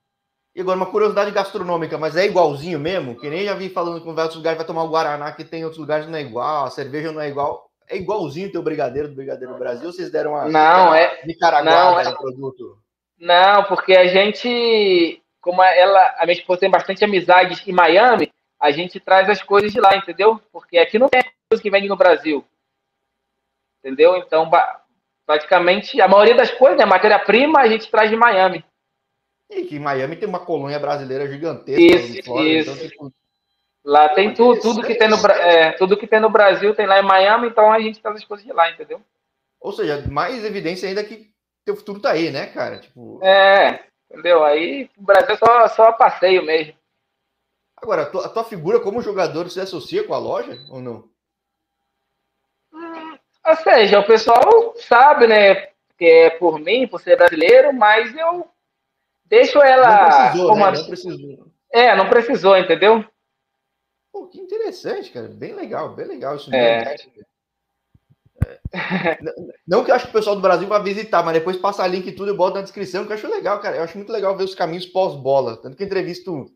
E 0.54 0.60
agora, 0.60 0.76
uma 0.76 0.90
curiosidade 0.90 1.30
gastronômica, 1.30 1.96
mas 1.96 2.14
é 2.14 2.26
igualzinho 2.26 2.78
mesmo? 2.78 3.18
Que 3.18 3.30
nem 3.30 3.44
já 3.44 3.54
vi 3.54 3.70
falando 3.70 4.02
com 4.02 4.14
vários 4.14 4.36
lugares, 4.36 4.58
vai 4.58 4.66
tomar 4.66 4.84
o 4.84 4.88
Guaraná, 4.88 5.32
que 5.32 5.44
tem 5.44 5.64
outros 5.64 5.80
lugares 5.80 6.06
não 6.06 6.18
é 6.18 6.20
igual, 6.20 6.66
a 6.66 6.70
cerveja 6.70 7.10
não 7.10 7.20
é 7.20 7.28
igual. 7.28 7.71
É 7.88 7.96
igualzinho 7.96 8.48
o 8.48 8.52
teu 8.52 8.62
brigadeiro 8.62 9.08
do 9.08 9.14
Brigadeiro 9.14 9.58
Brasil? 9.58 9.92
Vocês 9.92 10.10
deram 10.10 10.32
uma 10.32 10.48
não, 10.48 10.94
é, 10.94 11.22
Nicaragua 11.24 12.02
é, 12.02 12.12
produto? 12.14 12.78
Não, 13.18 13.64
porque 13.64 13.94
a 13.94 14.06
gente, 14.06 15.22
como 15.40 15.62
ela, 15.62 16.14
a 16.18 16.26
minha 16.26 16.38
esposa 16.38 16.60
tem 16.60 16.70
bastante 16.70 17.04
amizades 17.04 17.66
em 17.66 17.72
Miami, 17.72 18.32
a 18.58 18.70
gente 18.70 18.98
traz 18.98 19.28
as 19.28 19.42
coisas 19.42 19.72
de 19.72 19.80
lá, 19.80 19.96
entendeu? 19.96 20.40
Porque 20.52 20.78
aqui 20.78 20.98
não 20.98 21.08
tem 21.08 21.22
coisa 21.48 21.62
que 21.62 21.70
vende 21.70 21.88
no 21.88 21.96
Brasil. 21.96 22.44
Entendeu? 23.78 24.16
Então, 24.16 24.48
praticamente, 25.26 26.00
a 26.00 26.08
maioria 26.08 26.34
das 26.34 26.50
coisas, 26.52 26.78
né, 26.78 26.84
matéria-prima, 26.84 27.60
a 27.60 27.68
gente 27.68 27.90
traz 27.90 28.08
de 28.08 28.16
Miami. 28.16 28.64
E 29.50 29.64
que 29.64 29.78
Miami 29.78 30.16
tem 30.16 30.28
uma 30.28 30.40
colônia 30.40 30.78
brasileira 30.78 31.28
gigantesca. 31.28 31.80
Isso, 31.80 32.24
fora, 32.24 32.42
então, 32.42 32.46
isso. 32.46 32.70
Então, 32.70 32.88
tipo... 32.88 33.21
Lá 33.84 34.08
tem 34.10 34.32
tudo, 34.32 34.60
tudo 34.60 34.82
que 34.82 34.94
tem, 34.94 35.08
no, 35.08 35.16
é, 35.26 35.72
tudo 35.72 35.96
que 35.96 36.06
tem 36.06 36.20
no 36.20 36.30
Brasil 36.30 36.74
tem 36.74 36.86
lá 36.86 37.00
em 37.00 37.04
Miami, 37.04 37.48
então 37.48 37.72
a 37.72 37.80
gente 37.80 38.00
traz 38.00 38.16
as 38.16 38.24
coisas 38.24 38.46
de 38.46 38.52
lá, 38.52 38.70
entendeu? 38.70 39.00
Ou 39.60 39.72
seja, 39.72 40.04
mais 40.08 40.44
evidência 40.44 40.88
ainda 40.88 41.02
que 41.02 41.32
teu 41.64 41.76
futuro 41.76 42.00
tá 42.00 42.12
aí, 42.12 42.30
né, 42.30 42.46
cara? 42.46 42.78
Tipo... 42.78 43.18
É, 43.24 43.84
entendeu? 44.10 44.44
Aí 44.44 44.88
o 44.96 45.02
Brasil 45.02 45.34
é 45.34 45.36
só, 45.36 45.68
só 45.68 45.92
passeio 45.92 46.44
mesmo. 46.44 46.74
Agora, 47.76 48.02
a 48.02 48.06
tua, 48.06 48.26
a 48.26 48.28
tua, 48.28 48.44
figura 48.44 48.78
como 48.78 49.02
jogador 49.02 49.50
se 49.50 49.60
associa 49.60 50.04
com 50.04 50.14
a 50.14 50.18
loja 50.18 50.56
ou 50.70 50.80
não? 50.80 51.08
Hum, 52.72 53.18
ou 53.44 53.56
seja, 53.56 53.98
o 53.98 54.06
pessoal 54.06 54.74
sabe, 54.76 55.26
né, 55.26 55.66
que 55.98 56.04
é 56.04 56.30
por 56.30 56.60
mim, 56.60 56.86
por 56.86 57.00
ser 57.00 57.16
brasileiro, 57.16 57.72
mas 57.72 58.14
eu 58.16 58.48
deixo 59.24 59.60
ela. 59.60 59.88
Não 59.88 60.08
precisou, 60.08 60.48
como... 60.48 60.64
né? 60.64 60.78
Não 60.78 60.86
precisou. 60.86 61.46
É, 61.72 61.96
não 61.96 62.08
precisou, 62.08 62.56
entendeu? 62.56 63.04
Pô, 64.12 64.26
que 64.26 64.38
interessante, 64.38 65.10
cara. 65.10 65.28
Bem 65.28 65.54
legal, 65.54 65.94
bem 65.94 66.06
legal 66.06 66.36
isso 66.36 66.54
é. 66.54 66.96
É. 68.74 69.18
Não 69.66 69.84
que 69.84 69.90
eu 69.90 69.94
acho 69.94 70.06
que 70.06 70.10
o 70.10 70.14
pessoal 70.14 70.36
do 70.36 70.42
Brasil 70.42 70.68
vai 70.68 70.82
visitar, 70.82 71.22
mas 71.22 71.34
depois 71.34 71.56
passa 71.56 71.86
link 71.86 72.06
e 72.06 72.12
tudo 72.12 72.30
eu 72.30 72.36
boto 72.36 72.56
na 72.56 72.62
descrição, 72.62 73.04
que 73.04 73.12
eu 73.12 73.16
acho 73.16 73.28
legal, 73.28 73.60
cara. 73.60 73.76
Eu 73.76 73.84
acho 73.84 73.96
muito 73.96 74.12
legal 74.12 74.36
ver 74.36 74.44
os 74.44 74.54
caminhos 74.54 74.86
pós-bola. 74.86 75.56
Tanto 75.56 75.76
que 75.76 75.84
entrevisto 75.84 76.46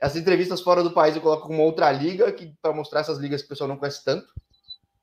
as 0.00 0.14
entrevistas 0.14 0.60
fora 0.60 0.82
do 0.82 0.92
país 0.92 1.16
eu 1.16 1.22
coloco 1.22 1.48
com 1.48 1.54
uma 1.54 1.64
outra 1.64 1.90
liga, 1.90 2.30
que 2.30 2.54
para 2.62 2.72
mostrar 2.72 3.00
essas 3.00 3.18
ligas 3.18 3.40
que 3.40 3.46
o 3.46 3.48
pessoal 3.48 3.68
não 3.68 3.76
conhece 3.76 4.04
tanto. 4.04 4.26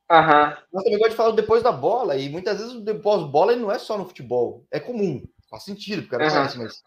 Aham. 0.09 0.57
Mas 0.71 0.83
também 0.83 0.99
gosto 0.99 1.11
de 1.11 1.17
falar 1.17 1.31
depois 1.31 1.63
da 1.63 1.71
bola, 1.71 2.15
e 2.15 2.29
muitas 2.29 2.59
vezes 2.59 2.73
o 2.73 2.81
depois 2.81 3.23
bola 3.23 3.55
não 3.55 3.71
é 3.71 3.79
só 3.79 3.97
no 3.97 4.05
futebol, 4.05 4.65
é 4.71 4.79
comum. 4.79 5.21
Faz 5.49 5.63
sentido, 5.63 6.03
porque 6.03 6.17
não 6.17 6.29
conhece, 6.29 6.57
mas 6.57 6.83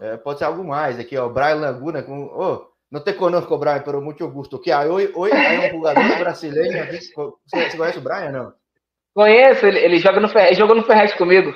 é, 0.00 0.16
pode 0.16 0.38
ser 0.38 0.44
algo 0.46 0.64
mais. 0.64 0.98
Aqui, 0.98 1.16
ó, 1.16 1.28
Brian 1.28 1.56
Laguna 1.56 2.02
com. 2.02 2.24
Oh, 2.26 2.66
não 2.90 3.02
te 3.02 3.12
conosco, 3.12 3.58
Brian, 3.58 3.82
pero 3.82 4.00
muito 4.00 4.28
gusto. 4.30 4.58
Que 4.58 4.72
aí, 4.72 4.88
oi, 4.88 5.12
oi, 5.14 5.32
aí 5.32 5.68
um 5.68 5.78
jogador 5.78 6.18
brasileiro 6.18 6.82
aqui. 6.82 7.00
Você, 7.00 7.12
você 7.12 7.76
conhece 7.76 7.98
o 7.98 8.02
Brian, 8.02 8.30
não? 8.30 8.54
Conheço, 9.14 9.66
ele, 9.66 9.78
ele 9.80 9.98
joga 9.98 10.20
no 10.20 10.28
Ferret, 10.28 10.54
jogou 10.54 10.76
no 10.76 10.84
Ferret 10.84 11.16
comigo. 11.16 11.54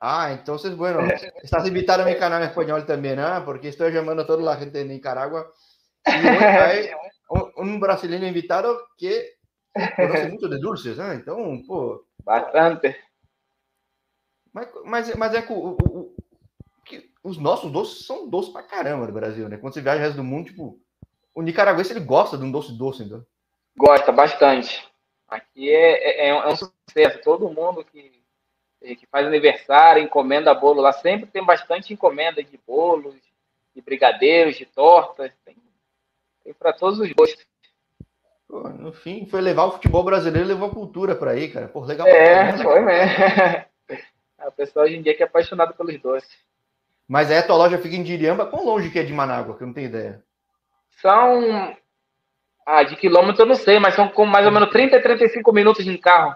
Ah, 0.00 0.32
entonces, 0.32 0.74
bueno, 0.76 1.00
estás 1.42 1.66
invitado 1.66 2.02
a 2.02 2.06
mi 2.06 2.16
canal 2.16 2.42
en 2.42 2.48
español 2.48 2.84
también, 2.84 3.18
¿eh? 3.18 3.42
porque 3.44 3.68
estoy 3.68 3.92
llamando 3.92 4.22
a 4.22 4.26
toda 4.26 4.42
la 4.42 4.56
gente 4.56 4.78
de 4.78 4.84
Nicaragua. 4.84 5.50
Y 6.06 6.26
hay 6.26 6.90
un, 7.30 7.52
un 7.56 7.80
brasileño 7.80 8.26
invitado 8.26 8.88
que 8.96 9.36
conoce 9.96 10.28
mucho 10.32 10.48
de 10.48 10.58
dulces, 10.58 10.96
né? 10.96 11.14
Então, 11.14 11.62
pô. 11.66 12.06
Bastante. 12.24 12.96
Mas, 14.52 14.68
mas, 14.84 15.16
mas 15.16 15.34
é 15.34 15.42
que, 15.42 15.52
o, 15.52 15.76
o, 15.76 16.14
os 17.26 17.38
nossos 17.38 17.72
doces 17.72 18.06
são 18.06 18.28
doces 18.28 18.52
pra 18.52 18.62
caramba 18.62 19.06
no 19.06 19.12
Brasil, 19.12 19.48
né? 19.48 19.56
Quando 19.56 19.74
você 19.74 19.80
viaja 19.80 19.98
no 19.98 20.04
resto 20.04 20.16
do 20.16 20.24
mundo, 20.24 20.46
tipo, 20.46 20.78
o 21.34 21.42
nicaragüense 21.42 21.92
ele 21.92 22.00
gosta 22.00 22.38
de 22.38 22.44
um 22.44 22.50
doce 22.50 22.72
doce, 22.72 23.02
então. 23.02 23.24
Gosta 23.76 24.12
bastante. 24.12 24.86
Aqui 25.28 25.68
é, 25.68 26.26
é, 26.26 26.28
é 26.28 26.46
um 26.48 26.56
sucesso. 26.56 27.20
Todo 27.22 27.50
mundo 27.50 27.84
que 27.84 28.16
que 28.94 29.06
faz 29.06 29.26
aniversário, 29.26 30.02
encomenda 30.02 30.54
bolo 30.54 30.80
lá, 30.80 30.92
sempre 30.92 31.26
tem 31.26 31.44
bastante 31.44 31.92
encomenda 31.92 32.40
de 32.40 32.60
bolos, 32.64 33.16
de 33.74 33.82
brigadeiros, 33.82 34.56
de 34.56 34.64
tortas, 34.66 35.32
tem, 35.44 35.56
tem 36.44 36.54
para 36.54 36.72
todos 36.72 37.00
os 37.00 37.10
gostos. 37.10 37.44
Pô, 38.46 38.68
no 38.68 38.92
fim, 38.92 39.26
foi 39.26 39.40
levar 39.40 39.64
o 39.64 39.72
futebol 39.72 40.04
brasileiro 40.04 40.46
e 40.46 40.52
levou 40.52 40.68
a 40.68 40.72
cultura 40.72 41.16
para 41.16 41.32
aí, 41.32 41.50
cara. 41.50 41.66
Pô, 41.66 41.80
legal. 41.80 42.06
É, 42.06 42.56
foi 42.58 42.80
mesmo. 42.80 43.14
o 44.46 44.52
pessoal 44.52 44.84
hoje 44.84 44.96
em 44.96 45.02
dia 45.02 45.16
que 45.16 45.22
é 45.22 45.26
apaixonado 45.26 45.74
pelos 45.74 46.00
doces. 46.00 46.46
Mas 47.08 47.30
aí 47.30 47.38
a 47.38 47.42
tua 47.42 47.56
loja 47.56 47.78
fica 47.78 47.94
em 47.94 48.02
Diriamba, 48.02 48.46
quão 48.46 48.64
longe 48.64 48.90
que 48.90 48.98
é 48.98 49.02
de 49.02 49.12
Manágua, 49.12 49.56
que 49.56 49.62
eu 49.62 49.66
não 49.66 49.74
tenho 49.74 49.88
ideia? 49.88 50.22
São. 51.00 51.76
Ah, 52.66 52.82
de 52.82 52.96
quilômetro 52.96 53.42
eu 53.42 53.46
não 53.46 53.54
sei, 53.54 53.78
mas 53.78 53.94
são 53.94 54.08
com 54.08 54.26
mais 54.26 54.44
ou 54.44 54.50
menos 54.50 54.70
30 54.70 54.96
a 54.96 55.02
35 55.02 55.52
minutos 55.52 55.84
de 55.84 55.98
carro. 55.98 56.34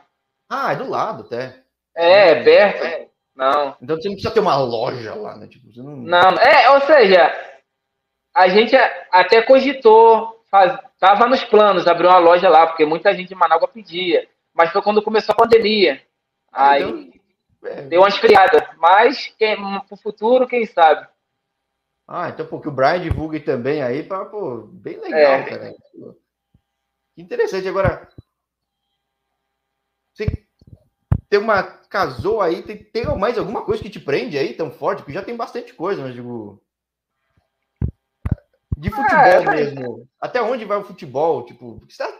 Ah, 0.48 0.72
é 0.72 0.76
do 0.76 0.88
lado 0.88 1.24
até. 1.24 1.60
É, 1.96 2.30
é 2.30 2.44
perto. 2.44 2.84
É. 2.84 3.08
Não. 3.34 3.76
Então 3.82 3.96
você 3.96 4.08
não 4.08 4.14
precisa 4.14 4.34
ter 4.34 4.40
uma 4.40 4.56
loja 4.56 5.14
lá, 5.14 5.36
né? 5.36 5.48
Tipo, 5.48 5.66
não... 5.82 5.96
não, 5.96 6.30
é, 6.38 6.70
ou 6.70 6.80
seja, 6.82 7.32
a 8.34 8.48
gente 8.48 8.76
até 9.10 9.42
cogitou, 9.42 10.44
faz, 10.50 10.78
tava 10.98 11.26
nos 11.26 11.42
planos 11.44 11.86
abrir 11.86 12.06
uma 12.06 12.18
loja 12.18 12.48
lá, 12.48 12.66
porque 12.66 12.84
muita 12.84 13.14
gente 13.14 13.28
de 13.28 13.34
Manaus 13.34 13.70
pedia. 13.72 14.28
Mas 14.54 14.70
foi 14.70 14.82
quando 14.82 15.02
começou 15.02 15.32
a 15.32 15.36
pandemia. 15.36 16.02
Ah, 16.52 16.70
Aí 16.70 16.82
então, 16.82 17.10
é. 17.14 17.19
Deu 17.88 18.00
uma 18.00 18.08
esfriada. 18.08 18.70
Mas 18.78 19.32
quem, 19.38 19.56
pro 19.86 19.96
futuro, 19.96 20.46
quem 20.46 20.66
sabe? 20.66 21.08
Ah, 22.06 22.28
então 22.28 22.46
porque 22.46 22.68
o 22.68 22.72
Brian 22.72 23.00
divulgue 23.00 23.38
também 23.38 23.82
aí, 23.82 24.02
pra, 24.02 24.24
pô, 24.24 24.62
bem 24.66 24.98
legal, 24.98 25.32
é. 25.32 25.42
cara. 25.44 25.74
Que 27.14 27.22
interessante. 27.22 27.68
Agora, 27.68 28.08
você 30.12 30.46
tem 31.28 31.38
uma. 31.38 31.62
Casou 31.62 32.40
aí, 32.40 32.62
tem, 32.62 32.76
tem 32.76 33.04
mais 33.16 33.36
alguma 33.36 33.62
coisa 33.62 33.82
que 33.82 33.90
te 33.90 33.98
prende 33.98 34.38
aí 34.38 34.54
tão 34.54 34.70
forte? 34.70 34.98
Porque 34.98 35.12
já 35.12 35.22
tem 35.22 35.36
bastante 35.36 35.72
coisa, 35.74 36.02
mas 36.02 36.14
digo. 36.14 36.62
De 38.76 38.88
ah, 38.88 38.92
futebol 38.92 39.52
é, 39.52 39.56
mesmo. 39.56 40.08
Até 40.20 40.40
onde 40.40 40.64
vai 40.64 40.78
o 40.78 40.84
futebol? 40.84 41.44
Tipo, 41.44 41.80
tá, 41.96 42.12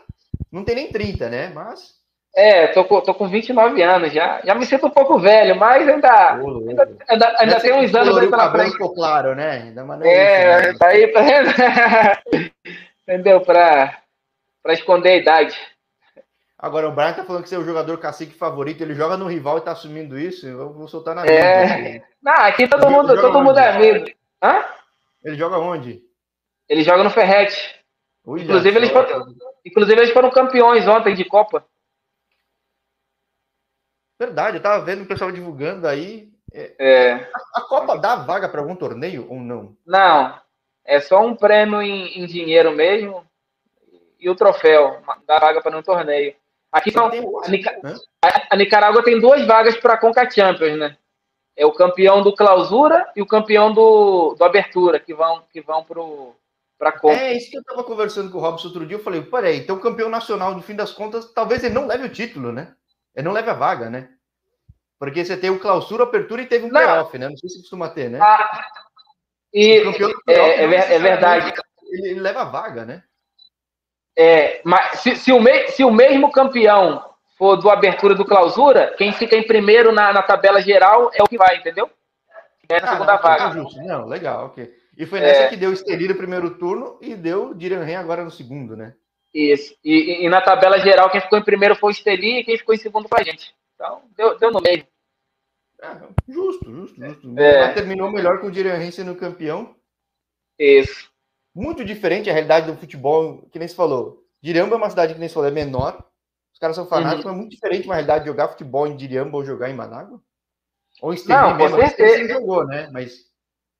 não 0.51 0.63
tem 0.63 0.75
nem 0.75 0.91
30, 0.91 1.29
né? 1.29 1.49
Mas. 1.49 2.00
É, 2.33 2.67
tô 2.67 2.85
com, 2.85 3.01
tô 3.01 3.13
com 3.13 3.27
29 3.27 3.81
anos 3.81 4.13
já. 4.13 4.41
Já 4.43 4.55
me 4.55 4.65
sinto 4.65 4.87
um 4.87 4.91
pouco 4.91 5.19
velho, 5.19 5.55
mas 5.57 5.87
ainda. 5.87 6.37
Pô, 6.37 6.65
ainda, 6.69 6.97
ainda, 7.09 7.35
ainda 7.37 7.59
tem 7.59 7.73
uns 7.73 7.93
anos 7.93 8.17
aí 8.17 8.29
pela 8.29 8.51
frente. 8.51 8.71
Ficou 8.71 8.93
claro, 8.93 9.35
né? 9.35 9.63
Ainda 9.63 9.83
mais 9.83 10.01
é, 10.01 10.59
isso, 10.59 10.67
né? 10.71 10.77
tá 10.77 10.87
aí 10.87 11.07
pra. 11.07 12.21
Entendeu? 13.03 13.41
Pra, 13.41 13.97
pra 14.63 14.73
esconder 14.73 15.09
a 15.09 15.17
idade. 15.17 15.57
Agora, 16.57 16.87
o 16.87 16.91
Brian 16.91 17.13
tá 17.13 17.25
falando 17.25 17.43
que 17.43 17.49
você 17.49 17.55
é 17.55 17.59
o 17.59 17.65
jogador 17.65 17.97
cacique 17.97 18.35
favorito, 18.35 18.81
ele 18.81 18.93
joga 18.93 19.17
no 19.17 19.25
rival 19.25 19.57
e 19.57 19.61
tá 19.61 19.71
assumindo 19.71 20.17
isso, 20.17 20.45
eu 20.45 20.71
vou 20.71 20.87
soltar 20.87 21.15
na 21.15 21.25
É. 21.25 22.03
Não, 22.21 22.33
aqui 22.33 22.67
todo 22.67 22.85
ele 22.85 22.95
mundo, 22.95 23.19
todo 23.19 23.43
mundo 23.43 23.57
é 23.57 23.69
amigo. 23.69 24.05
Hã? 24.43 24.63
Ele 25.23 25.35
joga 25.35 25.57
onde? 25.57 26.03
Ele 26.69 26.83
joga 26.83 27.03
no 27.03 27.09
Ferrete. 27.09 27.75
inclusive, 28.27 28.77
eles 28.77 28.91
foram, 28.91 29.25
inclusive, 29.65 29.99
eles 29.99 30.13
foram 30.13 30.29
campeões 30.29 30.87
ontem 30.87 31.15
de 31.15 31.25
Copa. 31.25 31.65
Verdade, 34.21 34.57
eu 34.57 34.61
tava 34.61 34.85
vendo 34.85 35.01
o 35.01 35.07
pessoal 35.07 35.31
divulgando 35.31 35.87
aí. 35.87 36.29
É. 36.53 36.75
é. 36.77 37.13
A, 37.33 37.59
a, 37.59 37.61
Copa 37.61 37.97
dá 37.97 38.17
vaga 38.17 38.47
para 38.47 38.61
algum 38.61 38.75
torneio 38.75 39.25
ou 39.27 39.39
não? 39.39 39.75
Não. 39.83 40.39
É 40.85 40.99
só 40.99 41.25
um 41.25 41.35
prêmio 41.35 41.81
em, 41.81 42.19
em 42.19 42.27
dinheiro 42.27 42.71
mesmo 42.71 43.25
e 44.19 44.29
o 44.29 44.35
troféu. 44.35 45.01
Dá 45.25 45.39
vaga 45.39 45.59
para 45.59 45.75
um 45.75 45.81
torneio. 45.81 46.35
Aqui 46.71 46.91
são. 46.91 47.07
A, 47.07 47.49
Nica... 47.49 47.75
a, 48.51 48.55
Nicarágua 48.55 49.03
tem 49.03 49.19
duas 49.19 49.43
vagas 49.47 49.75
para 49.77 49.95
a 49.95 49.97
Conca 49.97 50.29
Champions, 50.29 50.77
né? 50.77 50.97
É 51.55 51.65
o 51.65 51.73
campeão 51.73 52.21
do 52.21 52.35
Clausura 52.35 53.11
e 53.15 53.23
o 53.23 53.27
campeão 53.27 53.73
do, 53.73 54.35
do 54.35 54.43
Abertura, 54.43 54.99
que 54.99 55.15
vão, 55.15 55.41
que 55.51 55.61
vão 55.61 55.83
para 56.77 56.89
a 56.89 56.91
Copa. 56.91 57.15
É, 57.15 57.35
isso 57.35 57.49
que 57.49 57.57
eu 57.57 57.61
estava 57.61 57.83
conversando 57.83 58.31
com 58.31 58.37
o 58.37 58.41
Robson 58.41 58.67
outro 58.67 58.85
dia. 58.85 58.97
Eu 58.97 59.03
falei, 59.03 59.23
peraí, 59.23 59.57
então 59.57 59.77
o 59.77 59.81
campeão 59.81 60.09
nacional, 60.09 60.53
no 60.53 60.61
fim 60.61 60.75
das 60.75 60.91
contas, 60.91 61.25
talvez 61.33 61.63
ele 61.63 61.73
não 61.73 61.87
leve 61.87 62.05
o 62.05 62.13
título, 62.13 62.51
né? 62.51 62.75
Ele 63.15 63.25
não 63.25 63.33
leva 63.33 63.51
a 63.51 63.55
vaga, 63.55 63.89
né? 63.89 64.09
Porque 64.99 65.25
você 65.25 65.35
tem 65.35 65.49
o 65.49 65.59
clausura, 65.59 66.03
apertura 66.03 66.41
e 66.41 66.45
teve 66.45 66.65
um 66.65 66.69
playoff, 66.69 67.17
né? 67.17 67.27
Não 67.27 67.35
sei 67.35 67.49
se 67.49 67.59
costuma 67.59 67.89
ter, 67.89 68.09
né? 68.09 68.19
Ah, 68.21 68.65
e, 69.53 69.83
é, 70.27 70.33
é, 70.33 70.63
é, 70.63 70.99
verdade. 70.99 71.53
Ele, 71.91 72.09
ele, 72.09 72.19
leva 72.19 72.41
a 72.41 72.45
vaga, 72.45 72.85
né? 72.85 73.03
É, 74.17 74.61
mas 74.63 74.99
se, 74.99 75.15
se, 75.15 75.31
o 75.31 75.41
me, 75.41 75.67
se 75.69 75.83
o 75.83 75.91
mesmo 75.91 76.31
campeão 76.31 77.03
for 77.37 77.57
do 77.57 77.69
abertura 77.69 78.13
do 78.13 78.23
clausura, 78.23 78.93
quem 78.97 79.11
fica 79.11 79.35
em 79.35 79.45
primeiro 79.45 79.91
na, 79.91 80.13
na 80.13 80.21
tabela 80.21 80.61
geral 80.61 81.09
é 81.13 81.23
o 81.23 81.27
que 81.27 81.37
vai, 81.37 81.57
entendeu? 81.57 81.89
É 82.69 82.75
a 82.75 82.83
ah, 82.83 82.87
segunda 82.87 83.13
não, 83.13 83.21
vaga. 83.21 83.51
Justo. 83.51 83.81
Não, 83.81 84.05
legal, 84.05 84.45
ok. 84.45 84.71
E 84.97 85.05
foi 85.05 85.19
nessa 85.19 85.41
é. 85.41 85.47
que 85.47 85.57
deu 85.57 85.71
o 85.71 85.73
Esteli 85.73 86.07
no 86.07 86.15
primeiro 86.15 86.57
turno 86.57 86.99
e 87.01 87.15
deu 87.15 87.53
Diran 87.53 87.85
agora 87.97 88.23
no 88.23 88.31
segundo, 88.31 88.77
né? 88.77 88.93
Isso. 89.33 89.75
E, 89.83 90.25
e, 90.25 90.29
na 90.29 90.41
tabela 90.41 90.79
geral, 90.79 91.09
quem 91.09 91.21
ficou 91.21 91.39
em 91.39 91.43
primeiro 91.43 91.75
foi 91.75 91.91
o 91.91 91.93
Esteli 91.93 92.39
e 92.39 92.43
quem 92.43 92.57
ficou 92.57 92.75
em 92.75 92.77
segundo 92.77 93.07
foi 93.07 93.21
a 93.21 93.23
gente. 93.23 93.55
Então, 93.75 94.01
deu, 94.15 94.37
deu 94.37 94.51
no 94.51 94.61
meio. 94.61 94.85
É, 95.81 95.97
justo, 96.27 96.69
justo, 96.69 97.01
justo. 97.01 97.39
É. 97.39 97.73
terminou 97.73 98.11
melhor 98.11 98.39
com 98.39 98.47
o 98.47 98.51
Dirian 98.51 98.91
sendo 98.91 99.15
campeão. 99.15 99.75
Isso. 100.59 101.09
Muito 101.55 101.83
diferente 101.83 102.29
a 102.29 102.33
realidade 102.33 102.71
do 102.71 102.77
futebol, 102.77 103.47
que 103.51 103.57
nem 103.57 103.67
se 103.67 103.75
falou. 103.75 104.23
Diriamba 104.41 104.75
é 104.75 104.77
uma 104.77 104.89
cidade 104.89 105.13
que 105.13 105.19
nem 105.19 105.27
se 105.27 105.33
falou, 105.33 105.49
é 105.49 105.51
menor. 105.51 106.03
Os 106.53 106.59
caras 106.59 106.75
são 106.75 106.85
fanáticos, 106.85 107.25
uhum. 107.25 107.31
mas 107.31 107.37
é 107.37 107.41
muito 107.41 107.51
diferente 107.51 107.85
uma 107.85 107.95
realidade 107.95 108.23
de 108.23 108.29
jogar 108.29 108.49
futebol 108.49 108.85
em 108.85 108.95
Diriamba 108.95 109.37
ou 109.37 109.45
jogar 109.45 109.69
em 109.69 109.73
Manágua. 109.73 110.21
Ou 111.01 111.11
em 111.11 111.15
Esteli 111.15 111.39
Não, 111.39 111.55
mesmo. 111.55 111.77
Certeza. 111.77 112.17
Você 112.17 112.27
jogou, 112.27 112.65
né? 112.67 112.89
Mas... 112.91 113.25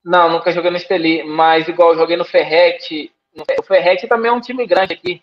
Não, 0.04 0.30
nunca 0.30 0.50
joguei 0.50 0.70
no 0.70 0.76
Esteli, 0.76 1.22
mas 1.22 1.68
igual 1.68 1.90
eu 1.92 1.98
joguei 1.98 2.16
no 2.16 2.24
Ferrete. 2.24 3.12
O 3.58 3.62
Ferrete 3.62 4.08
também 4.08 4.30
é 4.30 4.34
um 4.34 4.40
time 4.40 4.66
grande 4.66 4.94
aqui. 4.94 5.22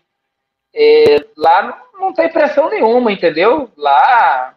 É, 0.73 1.25
lá 1.35 1.83
não 1.99 2.13
tem 2.13 2.29
pressão 2.29 2.69
nenhuma, 2.69 3.11
entendeu? 3.11 3.69
Lá, 3.75 4.55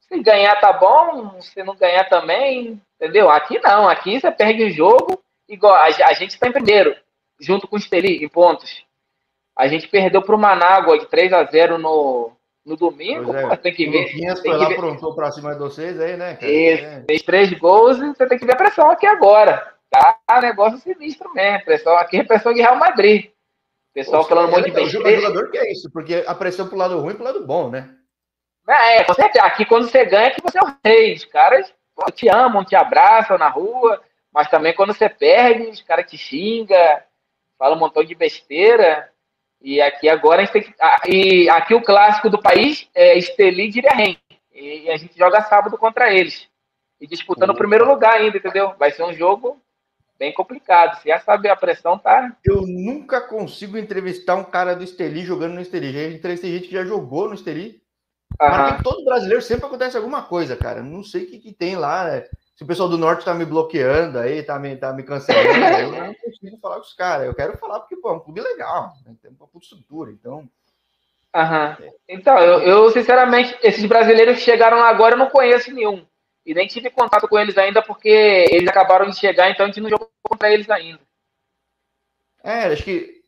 se 0.00 0.18
ganhar 0.20 0.60
tá 0.60 0.72
bom, 0.72 1.40
se 1.40 1.62
não 1.62 1.76
ganhar 1.76 2.04
também, 2.08 2.80
entendeu? 2.96 3.30
Aqui 3.30 3.58
não, 3.58 3.88
aqui 3.88 4.20
você 4.20 4.30
perde 4.30 4.64
o 4.64 4.70
jogo, 4.70 5.22
igual 5.48 5.74
a, 5.74 5.84
a 5.84 6.12
gente 6.14 6.30
está 6.30 6.48
em 6.48 6.52
primeiro, 6.52 6.96
junto 7.40 7.68
com 7.68 7.76
o 7.76 7.78
Esteli, 7.78 8.24
em 8.24 8.28
pontos. 8.28 8.84
A 9.56 9.66
gente 9.66 9.88
perdeu 9.88 10.22
para 10.22 10.34
o 10.34 10.38
Manágua 10.38 10.98
de 10.98 11.06
3 11.06 11.32
a 11.32 11.44
0 11.44 11.78
no, 11.78 12.32
no 12.64 12.76
domingo, 12.76 13.34
é, 13.34 13.56
tem 13.56 13.74
que 13.74 13.90
ver. 13.90 14.12
Tem 14.12 14.36
foi 14.36 14.56
lá, 14.56 14.68
ver. 14.68 14.76
prontou 14.76 15.14
para 15.14 15.32
cima 15.32 15.52
de 15.52 15.58
vocês 15.58 16.00
aí, 16.00 16.16
né? 16.16 16.36
Cara? 16.36 16.52
Isso, 16.52 16.84
é. 16.84 17.04
fez 17.06 17.22
três 17.22 17.52
gols 17.58 17.98
e 17.98 18.06
você 18.06 18.26
tem 18.26 18.38
que 18.38 18.46
ver 18.46 18.52
a 18.52 18.56
pressão 18.56 18.90
aqui 18.90 19.06
agora. 19.06 19.74
Tá 19.90 20.18
negócio 20.40 20.78
sinistro 20.78 21.32
mesmo. 21.32 21.64
Pressão 21.64 21.96
aqui 21.96 22.18
é 22.18 22.24
pressão 22.24 22.52
de 22.52 22.60
Real 22.60 22.76
Madrid 22.76 23.30
pessoal 23.94 24.22
Pô, 24.22 24.28
falando 24.28 24.48
um 24.48 24.50
monte 24.52 24.66
de 24.66 24.70
besteira. 24.72 25.08
O 25.08 25.22
jogador 25.22 25.50
que 25.50 25.58
é 25.58 25.72
isso, 25.72 25.90
porque 25.90 26.24
a 26.26 26.34
pressão 26.34 26.68
pro 26.68 26.76
lado 26.76 26.98
ruim 27.00 27.12
e 27.12 27.16
pro 27.16 27.24
lado 27.24 27.46
bom, 27.46 27.70
né? 27.70 27.94
É, 28.68 29.02
você, 29.04 29.22
aqui 29.40 29.64
quando 29.64 29.88
você 29.88 30.04
ganha, 30.04 30.30
que 30.30 30.42
você 30.42 30.58
é 30.58 30.62
o 30.62 30.76
rei. 30.84 31.14
Os 31.14 31.24
caras 31.24 31.72
pô, 31.94 32.10
te 32.10 32.28
amam, 32.28 32.64
te 32.64 32.76
abraçam 32.76 33.38
na 33.38 33.48
rua, 33.48 34.02
mas 34.32 34.50
também 34.50 34.74
quando 34.74 34.92
você 34.92 35.08
perde, 35.08 35.68
os 35.68 35.80
caras 35.82 36.10
te 36.10 36.18
xingam, 36.18 36.76
falam 37.58 37.76
um 37.76 37.80
montão 37.80 38.04
de 38.04 38.14
besteira. 38.14 39.10
E 39.60 39.80
aqui 39.80 40.08
agora 40.08 40.42
a 40.42 40.44
gente 40.44 40.52
tem 40.52 40.62
que. 40.62 40.74
E 41.08 41.48
aqui 41.50 41.74
o 41.74 41.82
clássico 41.82 42.30
do 42.30 42.40
país 42.40 42.88
é 42.94 43.18
Esteli 43.18 43.64
e 43.64 43.70
Direhen. 43.70 44.18
E 44.52 44.90
a 44.90 44.96
gente 44.96 45.16
joga 45.16 45.42
sábado 45.42 45.76
contra 45.78 46.12
eles. 46.12 46.48
E 47.00 47.06
disputando 47.06 47.50
o 47.50 47.56
primeiro 47.56 47.86
lugar 47.86 48.14
ainda, 48.14 48.36
entendeu? 48.36 48.74
Vai 48.78 48.90
ser 48.90 49.04
um 49.04 49.12
jogo 49.12 49.60
bem 50.18 50.32
complicado. 50.34 51.00
Você 51.00 51.08
já 51.08 51.20
sabe, 51.20 51.48
a 51.48 51.56
pressão 51.56 51.98
tá. 51.98 52.36
Eu 52.44 52.62
nunca 52.66 53.20
consigo 53.20 53.78
entrevistar 53.78 54.34
um 54.34 54.44
cara 54.44 54.74
do 54.74 54.82
Esteli 54.82 55.24
jogando 55.24 55.54
no 55.54 55.60
Esteli. 55.60 55.92
Já 55.92 56.16
entrevistei 56.16 56.52
gente 56.52 56.68
que 56.68 56.74
já 56.74 56.84
jogou 56.84 57.28
no 57.28 57.34
Esteli. 57.34 57.80
Mas 58.38 58.82
todo 58.82 59.04
brasileiro 59.04 59.42
sempre 59.42 59.66
acontece 59.66 59.96
alguma 59.96 60.22
coisa, 60.22 60.56
cara. 60.56 60.82
Não 60.82 61.02
sei 61.02 61.24
o 61.24 61.26
que, 61.26 61.38
que 61.38 61.52
tem 61.52 61.76
lá. 61.76 62.04
Né? 62.04 62.24
Se 62.54 62.64
o 62.64 62.66
pessoal 62.66 62.88
do 62.88 62.98
norte 62.98 63.24
tá 63.24 63.34
me 63.34 63.44
bloqueando 63.44 64.18
aí, 64.18 64.42
tá 64.42 64.58
me, 64.58 64.76
tá 64.76 64.92
me 64.92 65.02
cancelando, 65.02 65.48
eu 65.48 66.04
não 66.06 66.14
consigo 66.14 66.58
falar 66.60 66.76
com 66.76 66.82
os 66.82 66.94
caras. 66.94 67.26
Eu 67.26 67.34
quero 67.34 67.56
falar 67.56 67.80
porque, 67.80 67.96
pô, 67.96 68.10
é 68.10 68.12
um 68.12 68.20
clube 68.20 68.40
legal, 68.40 68.94
né? 69.04 69.14
tem 69.22 69.30
uma 69.30 69.46
puta 69.46 69.64
estrutura, 69.64 70.10
então. 70.10 70.48
Aham. 71.34 71.76
Então, 72.08 72.38
eu, 72.38 72.60
eu, 72.60 72.90
sinceramente, 72.90 73.56
esses 73.62 73.84
brasileiros 73.86 74.38
que 74.38 74.44
chegaram 74.44 74.82
agora, 74.82 75.14
eu 75.14 75.18
não 75.18 75.30
conheço 75.30 75.72
nenhum. 75.72 76.04
E 76.48 76.54
nem 76.54 76.66
tive 76.66 76.88
contato 76.88 77.28
com 77.28 77.38
eles 77.38 77.58
ainda 77.58 77.82
porque 77.82 78.08
eles 78.08 78.66
acabaram 78.66 79.10
de 79.10 79.18
chegar, 79.18 79.50
então 79.50 79.66
a 79.66 79.68
gente 79.68 79.82
não 79.82 79.90
jogou 79.90 80.10
contra 80.22 80.50
eles 80.50 80.70
ainda. 80.70 80.98
É, 82.42 82.64
acho 82.68 82.82
que 82.82 83.22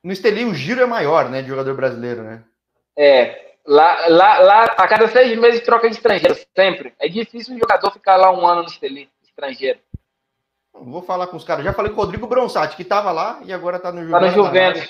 no 0.00 0.12
Esteli 0.12 0.44
o 0.44 0.54
giro 0.54 0.80
é 0.80 0.86
maior, 0.86 1.28
né, 1.28 1.42
de 1.42 1.48
jogador 1.48 1.74
brasileiro, 1.74 2.22
né? 2.22 2.44
É. 2.96 3.56
Lá, 3.66 4.06
lá, 4.06 4.38
lá, 4.38 4.64
a 4.64 4.86
cada 4.86 5.08
seis 5.08 5.36
meses 5.36 5.62
troca 5.62 5.88
de 5.88 5.96
estrangeiro, 5.96 6.36
sempre. 6.56 6.94
É 7.00 7.08
difícil 7.08 7.52
um 7.52 7.58
jogador 7.58 7.90
ficar 7.90 8.14
lá 8.14 8.30
um 8.30 8.46
ano 8.46 8.62
no 8.62 8.68
Esteli, 8.68 9.10
estrangeiro. 9.24 9.80
Vou 10.72 11.02
falar 11.02 11.26
com 11.26 11.36
os 11.36 11.42
caras. 11.42 11.64
Já 11.64 11.72
falei 11.72 11.90
com 11.90 12.00
o 12.00 12.04
Rodrigo 12.04 12.28
Bronsati, 12.28 12.76
que 12.76 12.82
estava 12.82 13.10
lá 13.10 13.40
e 13.44 13.52
agora 13.52 13.78
está 13.78 13.90
no 13.90 14.04
Juventus. 14.04 14.30
Tá 14.30 14.36
no 14.36 14.44
Juventus. 14.44 14.86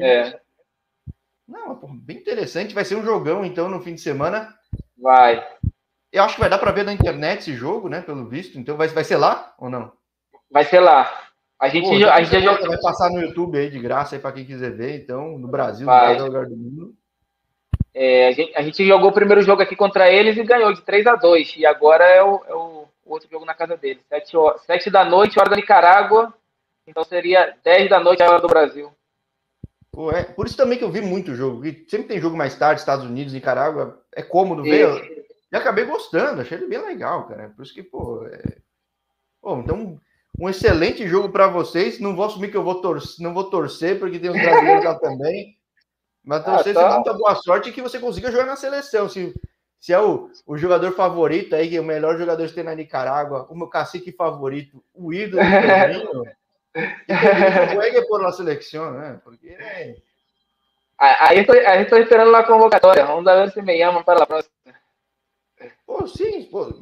É. 0.00 0.40
Não, 1.46 1.74
bem 1.98 2.16
interessante. 2.16 2.74
Vai 2.74 2.86
ser 2.86 2.94
um 2.94 3.04
jogão, 3.04 3.44
então, 3.44 3.68
no 3.68 3.82
fim 3.82 3.94
de 3.94 4.00
semana. 4.00 4.56
Vai. 4.96 5.44
Eu 6.12 6.22
acho 6.24 6.34
que 6.34 6.40
vai 6.40 6.50
dar 6.50 6.58
para 6.58 6.72
ver 6.72 6.84
na 6.84 6.92
internet 6.92 7.40
esse 7.40 7.54
jogo, 7.54 7.88
né? 7.88 8.02
Pelo 8.02 8.28
visto. 8.28 8.58
Então 8.58 8.76
vai, 8.76 8.86
vai 8.88 9.02
ser 9.02 9.16
lá 9.16 9.54
ou 9.58 9.70
não? 9.70 9.90
Vai 10.50 10.64
ser 10.64 10.80
lá. 10.80 11.10
A 11.58 11.68
gente, 11.68 11.88
Pô, 11.88 12.10
a 12.10 12.22
gente 12.22 12.42
já 12.42 12.52
vai 12.54 12.80
passar 12.80 13.08
no 13.08 13.20
YouTube 13.20 13.56
aí 13.56 13.70
de 13.70 13.78
graça 13.78 14.14
aí 14.14 14.20
para 14.20 14.32
quem 14.32 14.44
quiser 14.44 14.72
ver. 14.72 15.00
Então, 15.00 15.38
no 15.38 15.48
Brasil, 15.48 15.86
vai. 15.86 16.18
no 16.18 16.26
lugar 16.26 16.44
do 16.44 16.56
mundo. 16.56 16.94
É, 17.94 18.28
a, 18.28 18.32
gente, 18.32 18.56
a 18.56 18.62
gente 18.62 18.86
jogou 18.86 19.10
o 19.10 19.14
primeiro 19.14 19.42
jogo 19.42 19.62
aqui 19.62 19.76
contra 19.76 20.10
eles 20.10 20.36
e 20.36 20.42
ganhou 20.42 20.72
de 20.72 20.82
3 20.82 21.06
a 21.06 21.14
2 21.14 21.56
E 21.58 21.66
agora 21.66 22.04
é 22.04 22.22
o, 22.22 22.42
é 22.46 22.54
o 22.54 22.88
outro 23.06 23.28
jogo 23.30 23.44
na 23.44 23.54
casa 23.54 23.76
deles. 23.76 24.02
7, 24.08 24.32
7 24.66 24.90
da 24.90 25.04
noite, 25.04 25.38
hora 25.38 25.50
da 25.50 25.56
Nicarágua. 25.56 26.34
Então 26.86 27.04
seria 27.04 27.54
10 27.64 27.88
da 27.88 28.00
noite, 28.00 28.22
hora 28.22 28.40
do 28.40 28.48
Brasil. 28.48 28.90
Pô, 29.90 30.10
é, 30.10 30.24
por 30.24 30.46
isso 30.46 30.56
também 30.56 30.76
que 30.76 30.84
eu 30.84 30.90
vi 30.90 31.00
muito 31.00 31.34
jogo. 31.34 31.62
Sempre 31.86 32.08
tem 32.08 32.20
jogo 32.20 32.36
mais 32.36 32.56
tarde, 32.56 32.80
Estados 32.80 33.04
Unidos, 33.04 33.32
Nicarágua. 33.32 34.02
É 34.14 34.22
cômodo 34.22 34.62
ver 34.62 34.88
E 35.52 35.56
acabei 35.56 35.84
gostando, 35.84 36.40
achei 36.40 36.56
ele 36.56 36.66
bem 36.66 36.80
legal, 36.80 37.28
cara. 37.28 37.52
Por 37.54 37.62
isso 37.62 37.74
que, 37.74 37.82
pô. 37.82 38.26
É... 38.26 38.56
Pô, 39.40 39.58
então, 39.58 40.00
um 40.38 40.48
excelente 40.48 41.06
jogo 41.06 41.28
para 41.28 41.46
vocês. 41.46 42.00
Não 42.00 42.16
vou 42.16 42.24
assumir 42.24 42.50
que 42.50 42.56
eu 42.56 42.64
vou 42.64 42.80
torcer, 42.80 43.22
não 43.22 43.34
vou 43.34 43.50
torcer, 43.50 43.98
porque 43.98 44.18
tem 44.18 44.30
os 44.30 44.40
brasileiros 44.40 44.84
lá 44.84 44.94
também. 44.98 45.58
Mas 46.24 46.44
torcer 46.44 46.76
ah, 46.78 46.88
tá. 46.88 46.94
muita 46.94 47.12
boa 47.12 47.34
sorte 47.34 47.70
que 47.70 47.82
você 47.82 47.98
consiga 47.98 48.30
jogar 48.30 48.46
na 48.46 48.56
seleção. 48.56 49.10
Se, 49.10 49.34
se 49.78 49.92
é 49.92 50.00
o, 50.00 50.30
o 50.46 50.56
jogador 50.56 50.92
favorito 50.92 51.54
aí, 51.54 51.68
que 51.68 51.76
é 51.76 51.80
o 51.80 51.84
melhor 51.84 52.16
jogador 52.16 52.46
que 52.46 52.54
tem 52.54 52.64
na 52.64 52.74
Nicarágua, 52.74 53.46
o 53.50 53.54
meu 53.54 53.68
cacique 53.68 54.10
favorito, 54.10 54.82
o 54.94 55.12
ídolo 55.12 55.42
do 55.42 55.50
Pedrinho, 55.50 56.24
que 57.92 58.02
por 58.06 58.22
na 58.22 58.32
seleção, 58.32 58.92
né? 58.92 59.20
Porque 59.22 59.48
é... 59.48 59.96
Aí 60.98 61.40
estou, 61.40 61.56
aí 61.56 61.82
estou 61.82 61.98
esperando 61.98 62.34
a 62.34 62.44
convocatória. 62.44 63.04
Vamos 63.04 63.24
ver 63.24 63.50
se 63.50 63.60
me 63.60 63.76
chamam 63.76 64.04
para 64.04 64.22
a 64.22 64.26
próxima. 64.26 64.52
Pô, 65.86 66.06
sim, 66.06 66.44
pô. 66.44 66.72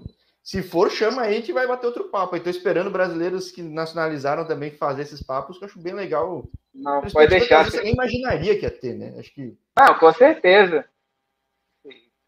Se 0.42 0.62
for, 0.62 0.90
chama 0.90 1.22
aí, 1.22 1.34
a 1.34 1.36
gente 1.36 1.52
vai 1.52 1.66
bater 1.66 1.86
outro 1.86 2.04
papo. 2.04 2.34
Estou 2.34 2.50
esperando 2.50 2.90
brasileiros 2.90 3.50
que 3.50 3.62
nacionalizaram 3.62 4.46
também 4.46 4.70
fazer 4.70 5.02
esses 5.02 5.22
papos, 5.22 5.58
que 5.58 5.64
eu 5.64 5.68
acho 5.68 5.78
bem 5.78 5.92
legal. 5.92 6.44
Não, 6.74 7.02
pode 7.02 7.28
deixar. 7.28 7.64
Você 7.64 7.82
nem 7.82 7.92
imaginaria 7.92 8.58
que 8.58 8.64
ia 8.64 8.70
ter, 8.70 8.94
né? 8.94 9.14
Acho 9.18 9.32
que. 9.32 9.56
Não, 9.78 9.98
com 9.98 10.12
certeza. 10.12 10.84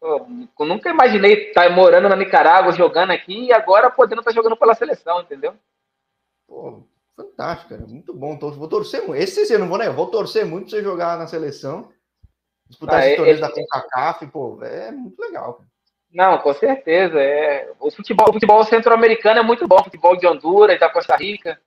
Eu 0.01 0.27
nunca 0.59 0.89
imaginei 0.89 1.47
estar 1.47 1.69
morando 1.69 2.09
na 2.09 2.15
Nicarágua, 2.15 2.73
jogando 2.73 3.11
aqui, 3.11 3.45
e 3.45 3.53
agora 3.53 3.89
podendo 3.89 4.19
estar 4.19 4.33
jogando 4.33 4.57
pela 4.57 4.75
seleção, 4.75 5.21
entendeu? 5.21 5.55
Pô, 6.47 6.83
fantástico, 7.15 7.69
cara. 7.69 7.87
Muito 7.87 8.13
bom. 8.13 8.37
Vou 8.37 8.67
torcer 8.67 9.07
muito. 9.07 9.21
Esse 9.21 9.51
eu 9.51 9.59
não 9.59 9.69
vou, 9.69 9.77
né? 9.77 9.89
Vou 9.89 10.07
torcer 10.07 10.45
muito 10.45 10.69
pra 10.69 10.77
você 10.77 10.83
jogar 10.83 11.17
na 11.17 11.25
seleção. 11.25 11.89
Disputar 12.67 12.99
ah, 12.99 13.05
esses 13.05 13.17
torneios 13.17 13.39
da 13.39 13.51
CONCACAF, 13.51 14.27
pô, 14.27 14.63
é 14.63 14.91
muito 14.91 15.19
legal, 15.19 15.55
cara. 15.55 15.72
Não, 16.13 16.37
com 16.37 16.53
certeza. 16.53 17.19
É. 17.19 17.71
O 17.79 17.89
futebol, 17.89 18.29
o 18.29 18.33
futebol 18.33 18.63
centro-americano 18.63 19.39
é 19.39 19.43
muito 19.43 19.67
bom. 19.67 19.77
O 19.79 19.83
futebol 19.83 20.15
de 20.15 20.27
Honduras, 20.27 20.79
da 20.79 20.89
Costa 20.89 21.15
Rica. 21.15 21.59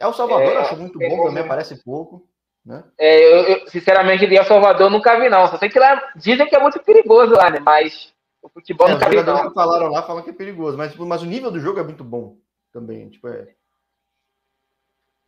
É 0.00 0.06
o 0.06 0.12
Salvador, 0.12 0.52
é, 0.52 0.56
acho 0.58 0.76
muito 0.76 1.02
é 1.02 1.08
bom, 1.08 1.26
também 1.26 1.46
parece 1.46 1.82
pouco. 1.82 2.26
Né? 2.64 2.84
É, 2.96 3.24
eu, 3.24 3.42
eu, 3.44 3.68
sinceramente, 3.68 4.26
de 4.26 4.36
El 4.36 4.44
Salvador 4.44 4.90
nunca 4.90 5.18
vi, 5.18 5.28
não. 5.28 5.46
Só 5.48 5.58
sei 5.58 5.68
que 5.68 5.78
lá 5.78 6.12
dizem 6.16 6.46
que 6.46 6.56
é 6.56 6.60
muito 6.60 6.78
perigoso 6.80 7.32
lá, 7.32 7.50
né? 7.50 7.58
Mas 7.58 8.12
o 8.40 8.48
futebol 8.48 8.88
é, 8.88 8.92
nunca 8.92 9.08
vi, 9.08 9.22
não. 9.22 9.48
que 9.48 9.54
falaram 9.54 9.88
lá 9.88 10.02
falam 10.02 10.22
que 10.22 10.30
é 10.30 10.32
perigoso, 10.32 10.78
mas, 10.78 10.92
tipo, 10.92 11.04
mas 11.04 11.22
o 11.22 11.26
nível 11.26 11.50
do 11.50 11.58
jogo 11.58 11.80
é 11.80 11.82
muito 11.82 12.04
bom 12.04 12.36
também. 12.72 13.10
Tipo, 13.10 13.28
é... 13.28 13.48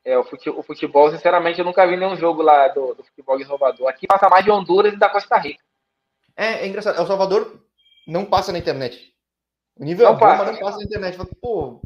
É, 0.04 0.16
o 0.16 0.24
futebol, 0.24 0.60
o 0.60 0.62
futebol, 0.62 1.10
sinceramente, 1.10 1.58
eu 1.58 1.64
nunca 1.64 1.86
vi 1.86 1.96
nenhum 1.96 2.16
jogo 2.16 2.40
lá 2.40 2.68
do, 2.68 2.94
do 2.94 3.04
futebol 3.04 3.36
de 3.36 3.44
Salvador. 3.44 3.88
Aqui 3.88 4.06
passa 4.06 4.30
mais 4.30 4.44
de 4.44 4.50
Honduras 4.50 4.94
e 4.94 4.98
da 4.98 5.10
Costa 5.10 5.36
Rica. 5.36 5.62
É, 6.36 6.64
é 6.64 6.66
engraçado. 6.66 6.98
El 6.98 7.06
Salvador 7.06 7.60
não 8.06 8.24
passa 8.24 8.52
na 8.52 8.58
internet. 8.58 9.14
O 9.76 9.84
nível 9.84 10.06
não 10.06 10.12
é 10.12 10.14
bom, 10.14 10.20
passa. 10.20 10.44
mas 10.44 10.52
não 10.52 10.60
passa 10.60 10.78
na 10.78 10.84
internet. 10.84 11.16
Fala, 11.16 11.28
pô, 11.40 11.82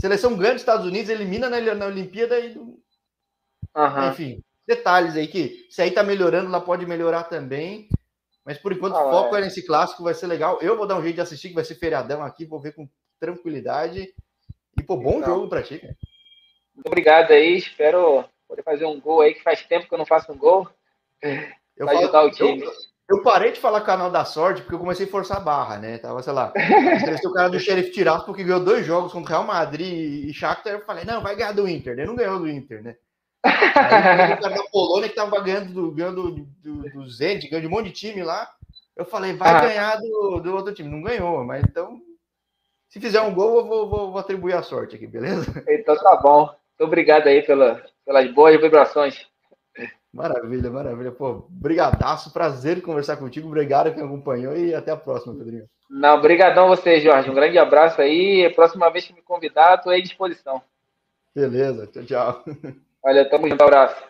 seleção 0.00 0.36
grande 0.36 0.54
dos 0.54 0.62
Estados 0.62 0.86
Unidos 0.86 1.08
elimina 1.08 1.48
na, 1.48 1.74
na 1.74 1.86
Olimpíada 1.86 2.38
e. 2.38 2.56
Uhum. 2.56 4.08
Enfim, 4.10 4.42
detalhes 4.66 5.16
aí 5.16 5.28
que 5.28 5.66
se 5.70 5.82
aí 5.82 5.90
tá 5.90 6.02
melhorando, 6.02 6.50
lá 6.50 6.60
pode 6.60 6.86
melhorar 6.86 7.24
também. 7.24 7.88
Mas 8.44 8.58
por 8.58 8.72
enquanto, 8.72 8.96
ah, 8.96 9.10
foco 9.10 9.36
é. 9.36 9.40
é 9.40 9.44
nesse 9.44 9.66
clássico, 9.66 10.04
vai 10.04 10.14
ser 10.14 10.28
legal. 10.28 10.58
Eu 10.62 10.76
vou 10.76 10.86
dar 10.86 10.96
um 10.96 11.02
jeito 11.02 11.16
de 11.16 11.20
assistir, 11.20 11.48
que 11.48 11.54
vai 11.54 11.64
ser 11.64 11.74
feriadão 11.74 12.22
aqui, 12.22 12.44
vou 12.44 12.60
ver 12.60 12.74
com 12.74 12.88
tranquilidade. 13.18 14.14
E, 14.78 14.82
pô, 14.82 14.96
bom 14.96 15.18
então, 15.18 15.34
jogo 15.34 15.48
pra 15.48 15.62
ti, 15.62 15.78
cara. 15.78 15.96
Muito 16.74 16.86
obrigado 16.86 17.32
aí, 17.32 17.56
espero 17.56 18.24
poder 18.46 18.62
fazer 18.62 18.84
um 18.84 19.00
gol 19.00 19.22
aí, 19.22 19.34
que 19.34 19.42
faz 19.42 19.64
tempo 19.64 19.88
que 19.88 19.94
eu 19.94 19.98
não 19.98 20.06
faço 20.06 20.30
um 20.30 20.38
gol. 20.38 20.68
Eu 21.76 21.86
pra 21.86 21.98
ajudar 21.98 22.24
o 22.24 22.30
time. 22.30 22.62
Eu, 22.62 22.72
eu 23.08 23.22
parei 23.22 23.52
de 23.52 23.60
falar 23.60 23.82
canal 23.82 24.10
da 24.10 24.24
sorte 24.24 24.62
porque 24.62 24.74
eu 24.74 24.80
comecei 24.80 25.06
a 25.06 25.08
forçar 25.08 25.36
a 25.36 25.40
barra, 25.40 25.78
né? 25.78 25.98
Tava, 25.98 26.22
sei 26.22 26.32
lá, 26.32 26.52
o 27.24 27.32
cara 27.32 27.48
do 27.48 27.60
Sheriff 27.60 27.92
Tiraço 27.92 28.26
porque 28.26 28.42
ganhou 28.42 28.64
dois 28.64 28.84
jogos 28.84 29.12
contra 29.12 29.30
Real 29.30 29.44
Madrid 29.44 30.28
e 30.28 30.34
Shakhtar. 30.34 30.72
Eu 30.72 30.84
falei, 30.84 31.04
não, 31.04 31.22
vai 31.22 31.36
ganhar 31.36 31.52
do 31.52 31.68
Inter. 31.68 31.92
Ele 31.92 32.06
não 32.06 32.16
ganhou 32.16 32.40
do 32.40 32.48
Inter, 32.48 32.82
né? 32.82 32.96
Aí 33.44 34.32
o 34.32 34.40
cara 34.40 34.54
da 34.56 34.62
Polônia 34.72 35.08
que 35.08 35.14
tava 35.14 35.40
ganhando 35.40 35.72
do, 35.72 35.92
ganhando 35.92 36.32
do, 36.32 36.44
do, 36.62 36.90
do 36.90 37.08
Zenit, 37.08 37.48
ganhando 37.48 37.68
de 37.68 37.68
um 37.68 37.76
monte 37.76 37.86
de 37.86 37.92
time 37.92 38.24
lá. 38.24 38.50
Eu 38.96 39.04
falei, 39.04 39.34
vai 39.34 39.54
ah. 39.54 39.60
ganhar 39.60 39.96
do, 39.98 40.40
do 40.40 40.54
outro 40.54 40.74
time. 40.74 40.88
Não 40.88 41.00
ganhou, 41.00 41.44
mas 41.44 41.62
então, 41.62 42.00
se 42.88 42.98
fizer 42.98 43.20
um 43.20 43.32
gol, 43.32 43.58
eu 43.58 43.66
vou, 43.66 43.88
vou, 43.88 44.10
vou 44.10 44.18
atribuir 44.18 44.54
a 44.54 44.62
sorte 44.62 44.96
aqui, 44.96 45.06
beleza? 45.06 45.46
Então 45.68 45.96
tá 45.96 46.16
bom. 46.16 46.46
Muito 46.46 46.88
obrigado 46.88 47.28
aí 47.28 47.40
pela, 47.42 47.82
pelas 48.04 48.28
boas 48.32 48.60
vibrações. 48.60 49.26
Maravilha, 50.16 50.70
maravilha. 50.70 51.12
Pô, 51.12 51.46
brigadaço, 51.50 52.32
prazer 52.32 52.80
conversar 52.80 53.18
contigo. 53.18 53.48
Obrigado 53.48 53.92
quem 53.92 54.02
acompanhou 54.02 54.56
e 54.56 54.74
até 54.74 54.90
a 54.90 54.96
próxima, 54.96 55.34
Pedrinho. 55.34 55.66
Não, 55.90 56.18
brigadão 56.20 56.64
a 56.64 56.68
você, 56.68 56.98
Jorge. 57.00 57.30
Um 57.30 57.34
grande 57.34 57.58
abraço 57.58 58.00
aí. 58.00 58.50
Próxima 58.54 58.90
vez 58.90 59.06
que 59.06 59.12
me 59.12 59.20
convidar, 59.20 59.74
estou 59.74 59.92
à 59.92 60.00
disposição. 60.00 60.62
Beleza, 61.34 61.86
tchau, 61.86 62.04
tchau. 62.04 62.44
Olha, 63.04 63.28
tamo 63.28 63.46
junto, 63.46 63.62
abraço. 63.62 64.02